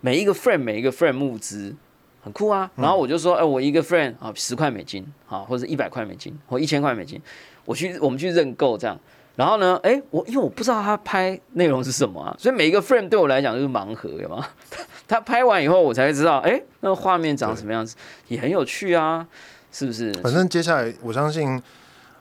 [0.00, 1.74] 每一个 frame 每一个 frame 募资
[2.22, 7.20] 很酷啊，然后我就说，哎、我一个 frame 啊十块美金啊，或者一百块美金或一千块美金，
[7.64, 8.98] 我去我们去认购这样。
[9.36, 14.46] 然后呢，哎，我因为我不知道他拍内容是什么啊，所以每一个 frame 对我来讲就是盲盒，有吗？
[15.08, 17.96] 他拍完以后，我才会知道，哎，那个画面长什么样子，
[18.28, 19.26] 也很有趣啊，
[19.72, 20.12] 是不是？
[20.14, 21.60] 反正接下来我相信，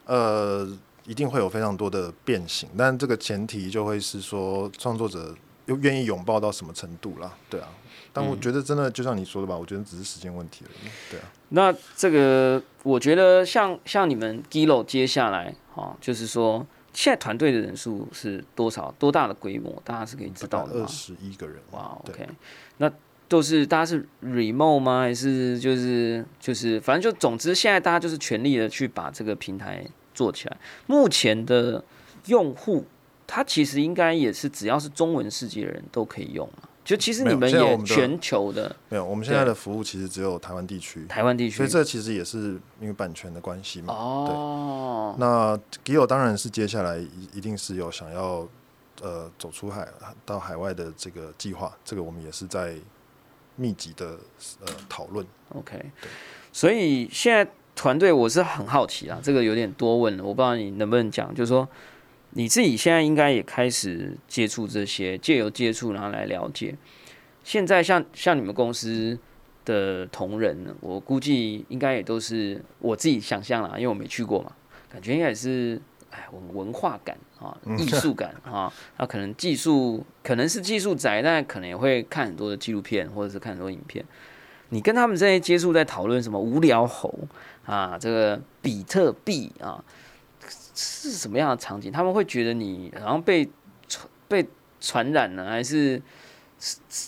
[0.05, 0.67] 呃，
[1.05, 5.35] 一定会有非常多的变形，但这个前提就会是说创作者
[5.65, 7.67] 又愿意拥抱到什么程度啦，对啊。
[8.11, 11.31] 但我觉得真的就像你说的吧，我觉得只是时间问题而已，对啊。
[11.49, 20.81] 那这个，我觉得像像你们 Gilo 接下来哈、就是说现在团队的人数是多少，多大的规模，大家是可以知道的吗？
[20.83, 22.27] 二十一个人，哇对，OK，
[22.77, 22.91] 那
[23.29, 25.01] 都是大家是 remote 吗？
[25.01, 30.57] 还是就是就是反正就总之现在大家就是全力的去把这个平台做起来。
[30.87, 31.81] 目前的
[32.25, 32.85] 用户，
[33.25, 36.67] 他其实应该也是只要是中文世界的人都可以用嘛。
[36.83, 43.93] 就其实你们也全球的没有，我们现在的服务其实只有台湾地区，台湾地区所以这其实也是因为版权的关系嘛。
[43.93, 48.47] 哦，那 Gio 当然是接下来一一定是有想要
[49.03, 49.87] 呃走出海
[50.25, 52.73] 到海外的这个计划，这个我们也是在
[53.59, 54.17] 密集的
[54.61, 55.25] 呃讨论。
[55.49, 55.77] OK，
[56.53, 61.67] 所以现在团队我是很好奇啊，这个有点多问了，我不知道你能不能讲，就是说
[62.31, 66.75] 你自己现在应该也开始接触这些，借由接触然后来了解。
[67.43, 69.17] 现在像像你们公司
[69.65, 74.51] 的同仁，我估计应该也都是我自己想象啦，因为我没去过嘛，
[74.91, 84.03] 感觉应该也是哎文文化感啊、艺术感啊，那可能技术可能是技术宅，但可能也会看很多的纪录片或者是看很多影片。
[84.69, 87.13] 你跟他们这些接触在讨论什么无聊猴
[87.65, 89.83] 啊，这个比特币啊，
[90.75, 91.91] 是什么样的场景？
[91.91, 93.49] 他们会觉得你好像被
[93.87, 94.47] 传被
[94.79, 96.01] 传染了，还是是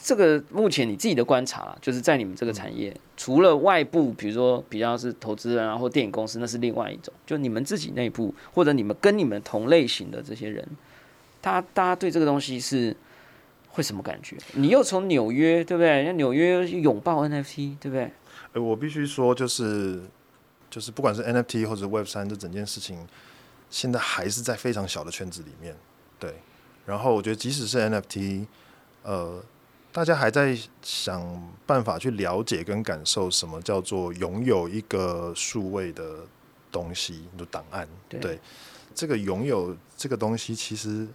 [0.04, 10.68] 这个目前你自己的观察啦，就是在你们这个产业，除了外部，比如说比较是投资人啊或电影公司，那是另外一种，就你们自己内部或者你们跟你们同类型的这些人，
[11.42, 12.96] 大家大家对这个东西是。
[13.74, 14.36] 会什么感觉？
[14.56, 16.04] 你又从纽约，对不对？
[16.04, 18.12] 那纽约拥抱 NFT，对不对？
[18.52, 20.02] 呃，我必须说，就是
[20.70, 23.08] 就是不管是 NFT 或者 Web 三这整件事情，
[23.70, 25.74] 现在还是在非常小的圈子里面，
[26.20, 26.34] 对。
[26.86, 28.46] 然后我觉得即使是 NFT，
[29.04, 29.44] 呃，
[29.92, 36.20] 大家还在想办法去了解跟感受什么叫做拥有一个数位的
[36.72, 38.40] 东西，就档案，对对。
[38.94, 41.08] 这个拥有这个东西，其实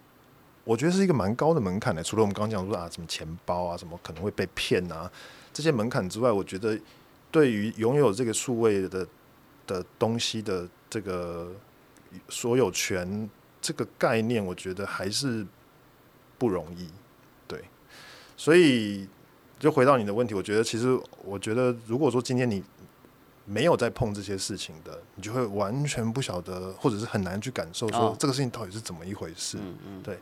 [0.65, 2.03] 我觉得是一个蛮高的门槛的。
[2.03, 5.11] 除了我们刚刚讲说啊，什么钱包啊，什么可能会被骗啊
[5.53, 6.79] 这些门槛之外，我觉得
[7.31, 9.07] 对于拥有这个数位的
[9.67, 11.53] 的东西的这个
[12.31, 13.29] 所有权
[13.61, 15.47] 这个概念，我觉得还是
[16.39, 16.89] 不容易。
[18.37, 19.09] 对，所以
[19.59, 22.63] 就回到你的问题，我觉得其实我觉得，如果说今天你
[23.45, 28.17] 没有在碰这些事情的，你就会完全不晓得，或者是很难去感受说哦。
[28.19, 29.57] 这个事情到底是怎么一回事。
[29.61, 29.77] 嗯。
[29.87, 30.19] 嗯，对。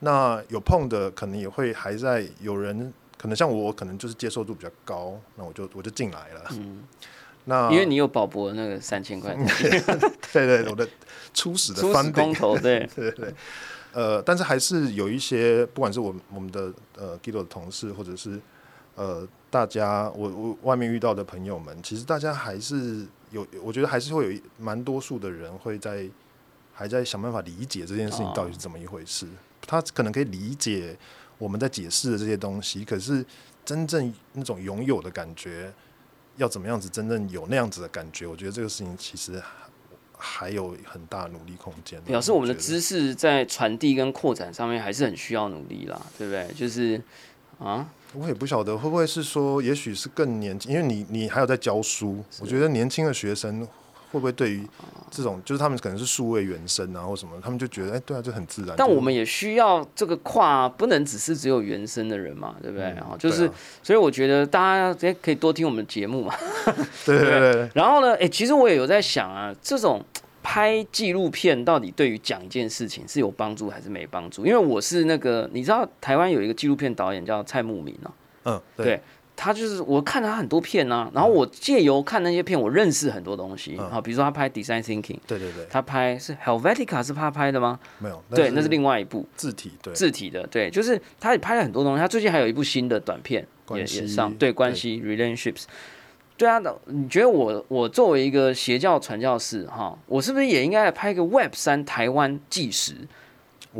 [0.00, 6.42] 那有碰的，可能也会还在有人，可能像我，可能就是接受度比较高，那我就我就进来了。
[6.50, 6.82] 嗯，
[7.46, 9.34] 那因为你有保博那个三千块
[10.34, 10.86] 对对，我的
[11.32, 13.34] 初始的初始 funding 空投，对对 对，
[13.96, 18.38] 呃，但是还是有一些，不管是我我们的呃 Gido 的同事，或者是
[18.94, 26.06] 呃大家我我外面遇到的朋友们，其实大家还是有，我觉得还是会有一蛮多数的人会在
[26.74, 29.26] 还在想办法理解这件事情到底是怎么一回事。
[29.66, 30.94] 他可能可以理解
[31.38, 33.24] 我们在解释的这些东西，可是
[33.64, 35.72] 真正那种拥有的感觉，
[36.36, 39.42] 要怎么样子真正有那样子的感觉，我觉得这个事情其实
[40.16, 42.00] 还有很大努力空间。
[42.02, 46.46] 表示我们的知识在传递跟扩展上面还是很需要努力啦，对不对？
[46.54, 47.00] 就是
[47.58, 53.66] 啊，我也不晓得会不会是说，也许是更年轻，因为你你还有在教书，我觉得年轻的学生
[54.12, 54.66] 会不会对于
[55.10, 58.74] 这种，就是他们可能是数位原生啊或什么，他们就觉得哎、对啊，这很自然。
[58.76, 62.86] 但我们也需要这个跨，不能只是只有原生的人嘛，对不对？
[62.86, 66.34] 嗯啊，就是啊，所以我觉得大家也可以多听我们的节目嘛。
[67.04, 70.04] 对对对对，然后呢，哎，其实我也有在想啊，这种
[70.42, 74.46] 拍纪录片到底对于讲一件事情是有帮助还是没帮助？
[74.46, 78.10] 因为我是那个，你知道台湾有一个纪录片导演叫蔡慕明哦、
[78.44, 79.00] 嗯，对
[79.36, 87.78] 他就是我看了他很多片啊，然后我借由看那些片，我认识很多东西嗯啊，比如说他拍 Design Thinking，对对对，他拍是 Helvetica 是他拍的吗？
[87.98, 92.00] 没有，对，那是另外一部字体，对，字体的，对，就是他也拍了很多东西。
[92.00, 95.64] 他最近还有一部新的短片也也上，对关系 relationships。
[96.38, 102.94] 对啊，那你觉得我我作为一个邪教传教士哈，我是不是也应该来拍一个 Web 三台湾纪实？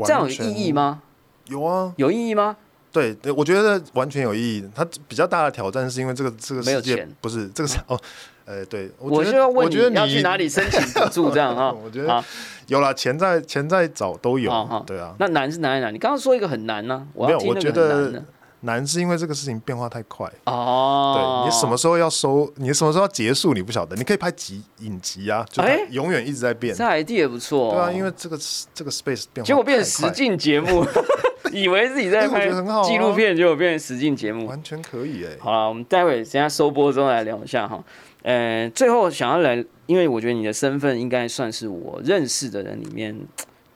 [0.03, 0.71] 这样有意义？
[0.71, 1.01] 吗？
[1.47, 2.57] 有啊，有意义吗？
[2.97, 4.69] 对对，我觉得完全有意义。
[4.73, 7.99] 它比较大的挑战是因为这个这个世界不是这个是 哦，
[8.45, 11.71] 呃，对，我觉得就要问你我觉得要去哪里申请补助这样啊？
[11.83, 12.25] 我觉得啊，
[12.67, 14.51] 有了，钱在钱在找都有
[14.85, 15.13] 对啊。
[15.19, 15.91] 那难是难在哪？
[15.91, 18.23] 你刚刚说一个很难呢，我没有，我觉得的
[18.61, 20.27] 难是因为这个事情变化太快。
[20.45, 21.13] 哦。
[21.15, 23.95] 对你什么时候要收，你什么时候要结束，你不晓得。
[23.95, 26.75] 你可以拍集影集啊，就永远一直在变。
[26.75, 28.37] 这 idea 也不错哦，对啊，因为这个
[28.73, 30.83] 这个 space 变化结果变实境节目，
[31.53, 32.47] 以为自己在拍
[32.83, 34.45] 纪录片，结果变成实境节目。
[34.47, 37.83] 完全可以哎、好了，我们待会等下收播之后来聊一下哈。
[38.23, 43.17] 呃，最后想要来，因为我觉得你的身份应该算是我认识的人里面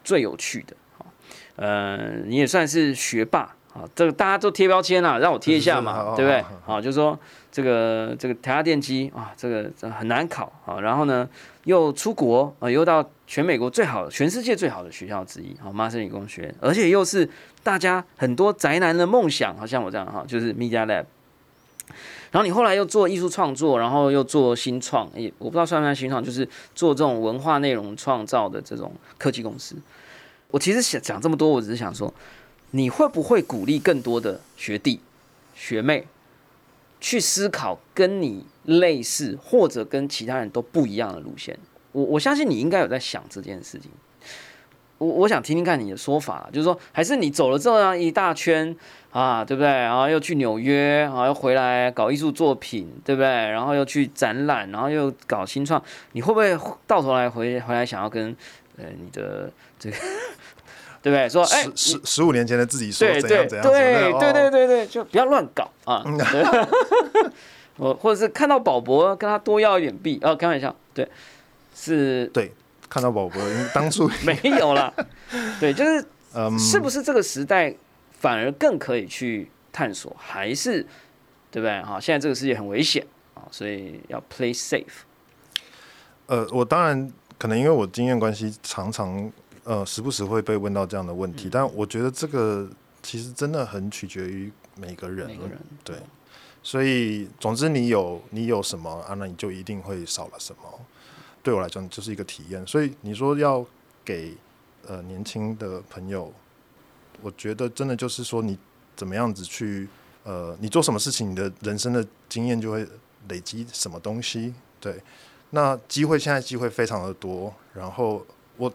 [0.04, 0.76] 最有趣的。
[0.98, 1.06] 好
[1.56, 7.18] 呃，你也算是学霸啊，这个大家都贴标签啊，让我贴一下嘛， 对不对好就说
[7.52, 11.28] 这个这个台下电机啊，这个这很难考啊，然后呢
[11.64, 17.30] 又出国啊，又到全美国最好、全世界最好的学校之一，好，麻省理工学院，而且又是
[17.64, 21.06] 大家很多宅男的梦想，好像我这样哈，就是 Media Lab。
[22.32, 29.76] 然后你后来又做艺术创作，然后又做新创，也我不知道算不算新创，就是做这种文化内容创造的这种科技公司。
[30.50, 32.14] 我其实想讲这么多，我只是想说，
[32.72, 35.00] 你会不会鼓励更多的学弟
[35.56, 36.08] 学妹
[37.00, 41.58] 去思考跟你类似或者跟其他人都不一样的路线？
[41.92, 43.92] 我我相信你应该有在想这件事情。
[44.98, 48.76] 我我想听听看你的说法，就是说，还是你走了这样一大圈
[49.10, 49.68] 啊，对不对？
[49.68, 53.28] 然后又去纽约，然后又回来搞艺术作品，对不对？
[53.28, 56.56] 然后又去展览，然后又搞新创，你会不会
[56.86, 58.36] 到头来回回来想要跟
[58.78, 59.98] 呃你的这个，
[61.02, 61.28] 对不对？
[61.30, 63.72] 说哎，十十十五年前的自己说怎样怎样怎对，
[64.20, 66.04] 对对哦对对，就不要乱搞啊！
[66.06, 66.46] 对
[67.78, 71.08] 我或者是看到宝博跟他多要一点币，哦，开玩笑，对，
[71.76, 72.52] 是对，
[72.90, 74.94] 看到宝宝，因为当初 没有啦，
[75.60, 77.74] 对，就是嗯，是不是这个时代
[78.20, 80.86] 反而更可以去探索，还是
[81.50, 81.82] 对不对？
[81.82, 84.84] 哈，现在这个世界很危险啊，所以要 play safe。
[86.28, 89.32] 呃，我当然可能因为我经验关系，常常
[89.72, 92.70] 呃时不时会被问到这样的问题，嗯但我觉得这个
[93.02, 95.96] 其实真的很取决于每个人，每个人对，
[96.62, 100.62] 所以总之你有你有什么啊，那你就一定会少了什么。
[101.42, 102.68] 对我来讲就是一个体验。
[102.68, 103.66] 所以你说要
[104.04, 104.36] 给
[104.88, 106.34] 呃年轻的朋友，
[107.22, 108.58] 我觉得真的就是说你
[108.96, 109.88] 怎么样子去
[110.26, 112.86] 呃，你做什么事情，你的人生的经验就会
[113.30, 114.54] 累积什么东西。
[114.82, 115.02] 对，
[115.52, 118.26] 那机会现在机会非常的多，然后
[118.58, 118.72] 我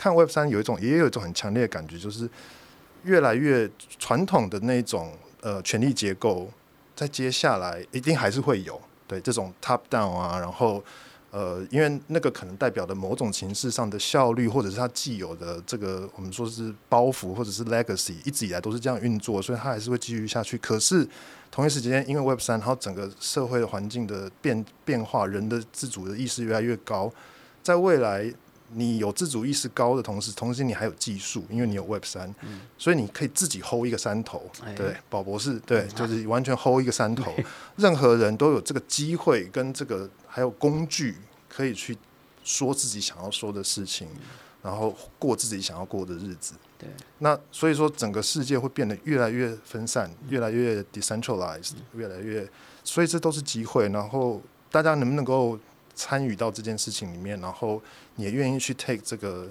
[0.00, 2.26] 看 Web 三有一种也有一种很强烈的感觉，就是
[3.04, 6.50] 越来越传统的那种呃权力结构，
[6.96, 10.82] 在接下来一定还是会有对这种 top down 啊，然后
[11.30, 20.56] 呃，因为那个可能代表的某种形式上的效率，或者是它既有的这个我们说是包袱或者是 legacy，一直以来都是这样运作，所以它还是会继续下去。
[20.56, 21.06] 可是
[21.50, 27.12] 同一时间，因为 Web 三，然后整个社会的环境的变变化，人的自主的意识越来越高，
[27.62, 28.32] 在未来。
[28.72, 32.32] 你有自主意识高的同时，同时你还有技术，因为你有 Web 三，
[32.78, 34.48] 所以你可以自己 hold 一个山头。
[34.76, 37.34] 对，宝博士，对，就是完全 hold 一个山头。
[37.76, 41.16] 任何人都有这个机会跟这个还有工具，
[41.48, 41.96] 可以去
[42.44, 44.06] 说自己想要说的事情，
[44.62, 46.54] 然后过自己想要过的日子。
[46.78, 52.48] 对，那所以说整个世界会变得越来越分散，越来越 decentralized，越来越，
[52.84, 53.88] 所以这都是机会。
[53.88, 54.40] 然后
[54.70, 55.58] 大家能不能够？
[56.00, 57.82] 参与到这件事情里面，然后
[58.14, 59.46] 你也愿意去 take 这个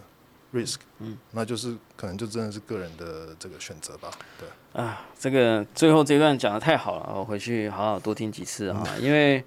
[0.51, 4.09] risk，嗯，那就是可能就真的是个人的这个选择吧。
[4.39, 4.49] 对
[4.81, 9.43] 啊，这个最后这段讲的太好了，我回去好好多听几次啊， 因为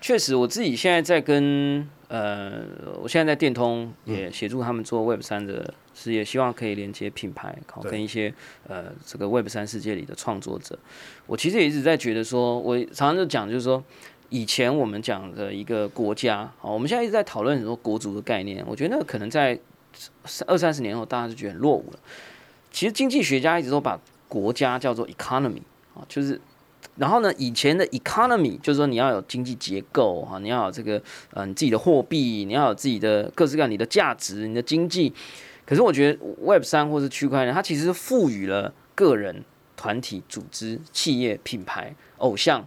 [0.00, 2.64] 确实我自己现在在跟呃，
[3.02, 8.32] 我现在在电通也协助他们做 Web 三的事业，希望可以连接品牌，好跟一些
[8.66, 10.78] 呃这个 Web 三世界里的创作者。
[11.26, 13.84] 我其实也一直在觉得说，我常常就讲就是说。
[14.28, 18.64] 以前我们讲的一个国家，好，我们现在一直在讨论很多国族的概念。
[18.66, 19.58] 我觉得那个可能在
[20.46, 21.98] 二三十年后，大家就觉得落伍了。
[22.70, 23.98] 其实经济学家一直都把
[24.28, 25.62] 国家叫做 economy
[25.94, 26.40] 啊，就是，
[26.96, 31.00] 然后呢，以前的 economy 就是说你要有经济结构啊，你要有这个
[31.32, 35.14] 呃你自己的货币，你要有自己的各式各样你的价值，你的经济。
[35.64, 39.44] 可是我觉得 Web 三或是区块链，它其实是赋予了个人、
[39.76, 42.66] 团体、组织、企业、品牌、偶像。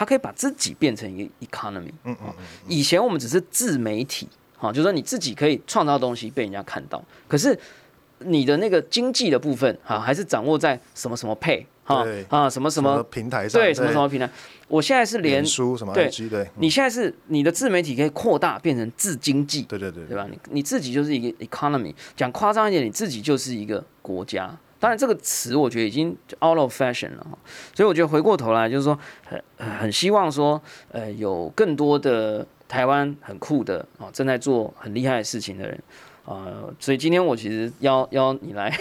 [0.00, 1.92] 他可以把自己变成一个 economy。
[2.04, 2.34] 嗯嗯
[2.66, 4.26] 以前我们只是自媒体，
[4.56, 7.54] 哈，就是说你自己可以创造东西被人家看到，可是
[8.20, 14.30] 你的那个经济的部分，哈，还是掌握在什么什么配，哈啊什么什么平台上，对什么什么平台。
[14.68, 20.26] 我现在是连书什么对对，你现在是你的自媒体可以扩大变成自经济，对对对，对吧？
[20.30, 24.56] 你你自己就是一个 economy，讲夸张一点，你自己就是一个国家。
[24.80, 27.26] 当然，这个词我觉得已经 out of fashion 了，
[27.74, 29.40] 所以我觉得回过头来就是说，很
[29.78, 30.60] 很希望说，
[30.90, 35.78] 呃，有更多的台湾很酷的啊，正在做很厉害的事情的人，
[36.24, 38.74] 啊，所以今天我其实邀邀你来。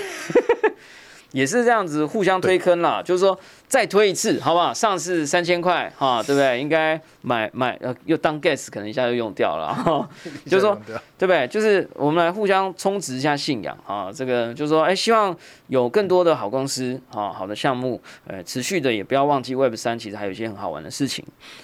[1.32, 4.74] 也是这样子互相推坑啦，就是说再推一次，好不好？
[4.74, 6.60] 上次三千块哈，对不对？
[6.60, 10.10] 应该买买呃，又当 gas 可能一下就用掉了哈，
[10.46, 10.76] 就是说
[11.18, 11.48] 对不对？
[11.48, 15.36] 就是我们来互相充值一下信仰啊，这个就是说，哎，希望
[15.68, 21.24] 有更多的好公司啊，好的项目，呃，持续的也不要忘记 Web 三其实还有一些很好玩的事情。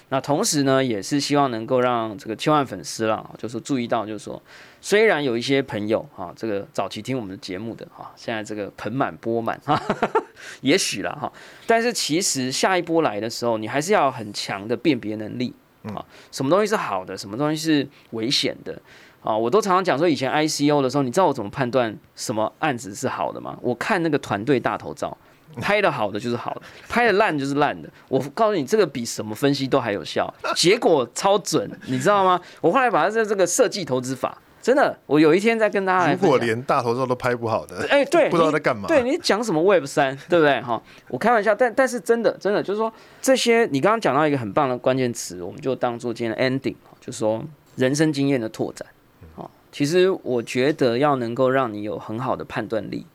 [0.09, 4.41] 那同时呢，也是希望能够让这个千万粉丝啦，就是注意到，就是说。
[4.85, 9.81] 虽然有一些朋友哈，这个早期听我们的节目的哈，现在这个盆满钵满哈，
[10.61, 11.33] 也许了哈，
[11.65, 15.51] 但是其实下一波来的时候，你还是要很强的辨别能力
[15.85, 18.79] 啊，什么东西是好的，什么东西是危险的
[19.23, 23.57] 啊，我都常常讲说，以前 ICO 的时候，你知道我怎么判断什么案子是好的吗？
[23.63, 25.17] 我看那个团队大头照，
[25.59, 27.89] 拍的好的就是好的，拍的烂就是烂的。
[28.07, 32.39] 我告诉你，这个比什么分析都还有效，结果超准，你知道吗？
[32.61, 34.37] 我后来把它在这个设计投资法。
[34.65, 38.87] 真的，我有一天在跟大家，如果连大头照都拍不好的，哎，对， 不知道在干嘛。
[38.87, 40.59] 对你讲什么 Web 三，对不对？
[40.59, 42.91] 哈，我开玩笑，但但是真的，真的就是说，
[43.21, 47.43] 这些你刚刚讲到一个很棒的关键词，我们就当做今天的 ending，就是说
[47.75, 48.87] 人生经验的拓展。
[49.35, 53.05] 好，其实我觉得要能够让你有很好的判断力，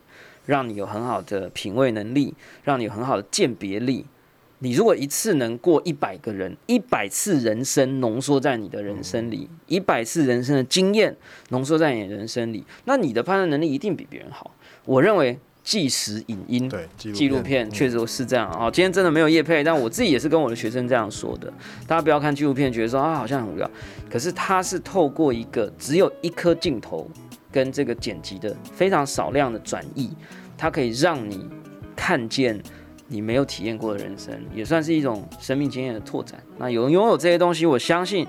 [0.45, 2.33] 让你有很好的品味能力，
[2.63, 4.05] 让你有很好的鉴别力。
[4.63, 11.17] 你如果一次能过一百个人，一百次人生浓缩在你的人生里，一百次人生的经验
[11.49, 14.51] 浓缩在你的人生里，那你的判断能力一定比别人好。
[14.85, 18.69] 我认为纪实影音对纪录片确实是这样啊。
[18.69, 21.51] 今天真的没有叶配，但我自己也是跟我的学生这样说的。
[21.87, 23.67] 大家不要看纪录片觉得说啊好像很无聊，
[24.11, 27.09] 可是它是透过一个只有一颗镜头
[27.51, 30.11] 跟这个剪辑的非常少量的转译，
[30.55, 31.49] 它可以让你
[31.95, 32.61] 看见。
[33.11, 36.41] 你没有体验过的人生，也算是一种生命经验的拓展。
[36.57, 38.25] 那有拥有这些东西，我相信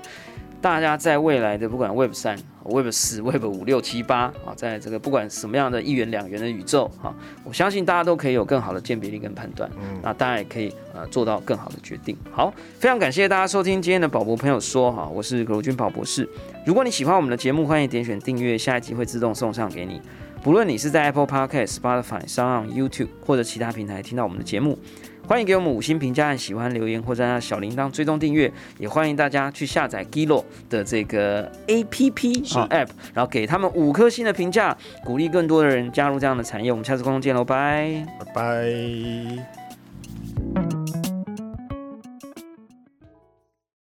[0.59, 7.15] 大家在未来的不管 Web 三、Web 四、Web 五六七八啊，在这个不管什么样的一元两元的宇宙啊，
[7.45, 9.69] 我相信大家都可以有更好的鉴别力跟判断。
[9.81, 12.17] 嗯那大家也可以呃做到更好的决定。
[12.29, 16.27] 好，非常感谢大家收听今天的宝博朋友说哈，我是葛如君宝博士。
[16.65, 20.01] 如果你喜欢我们的节目，欢迎点选订阅，下一集会自动送上给你。
[20.43, 24.77] 不论你是在 Apple Podcast、Spotify、s o n YouTube 或者其他平台听到我们的节目，
[25.25, 28.51] 欢迎给我们五星评价和喜欢留言，或者按小铃铛追踪订阅。
[28.77, 36.71] 也欢迎大家去下载 Gilo 的这个 APP 啊 App，然后给他们五颗星的评价，鼓励更多的人加入这样的产业。
[36.71, 39.62] 我们下次共同见喽，拜拜。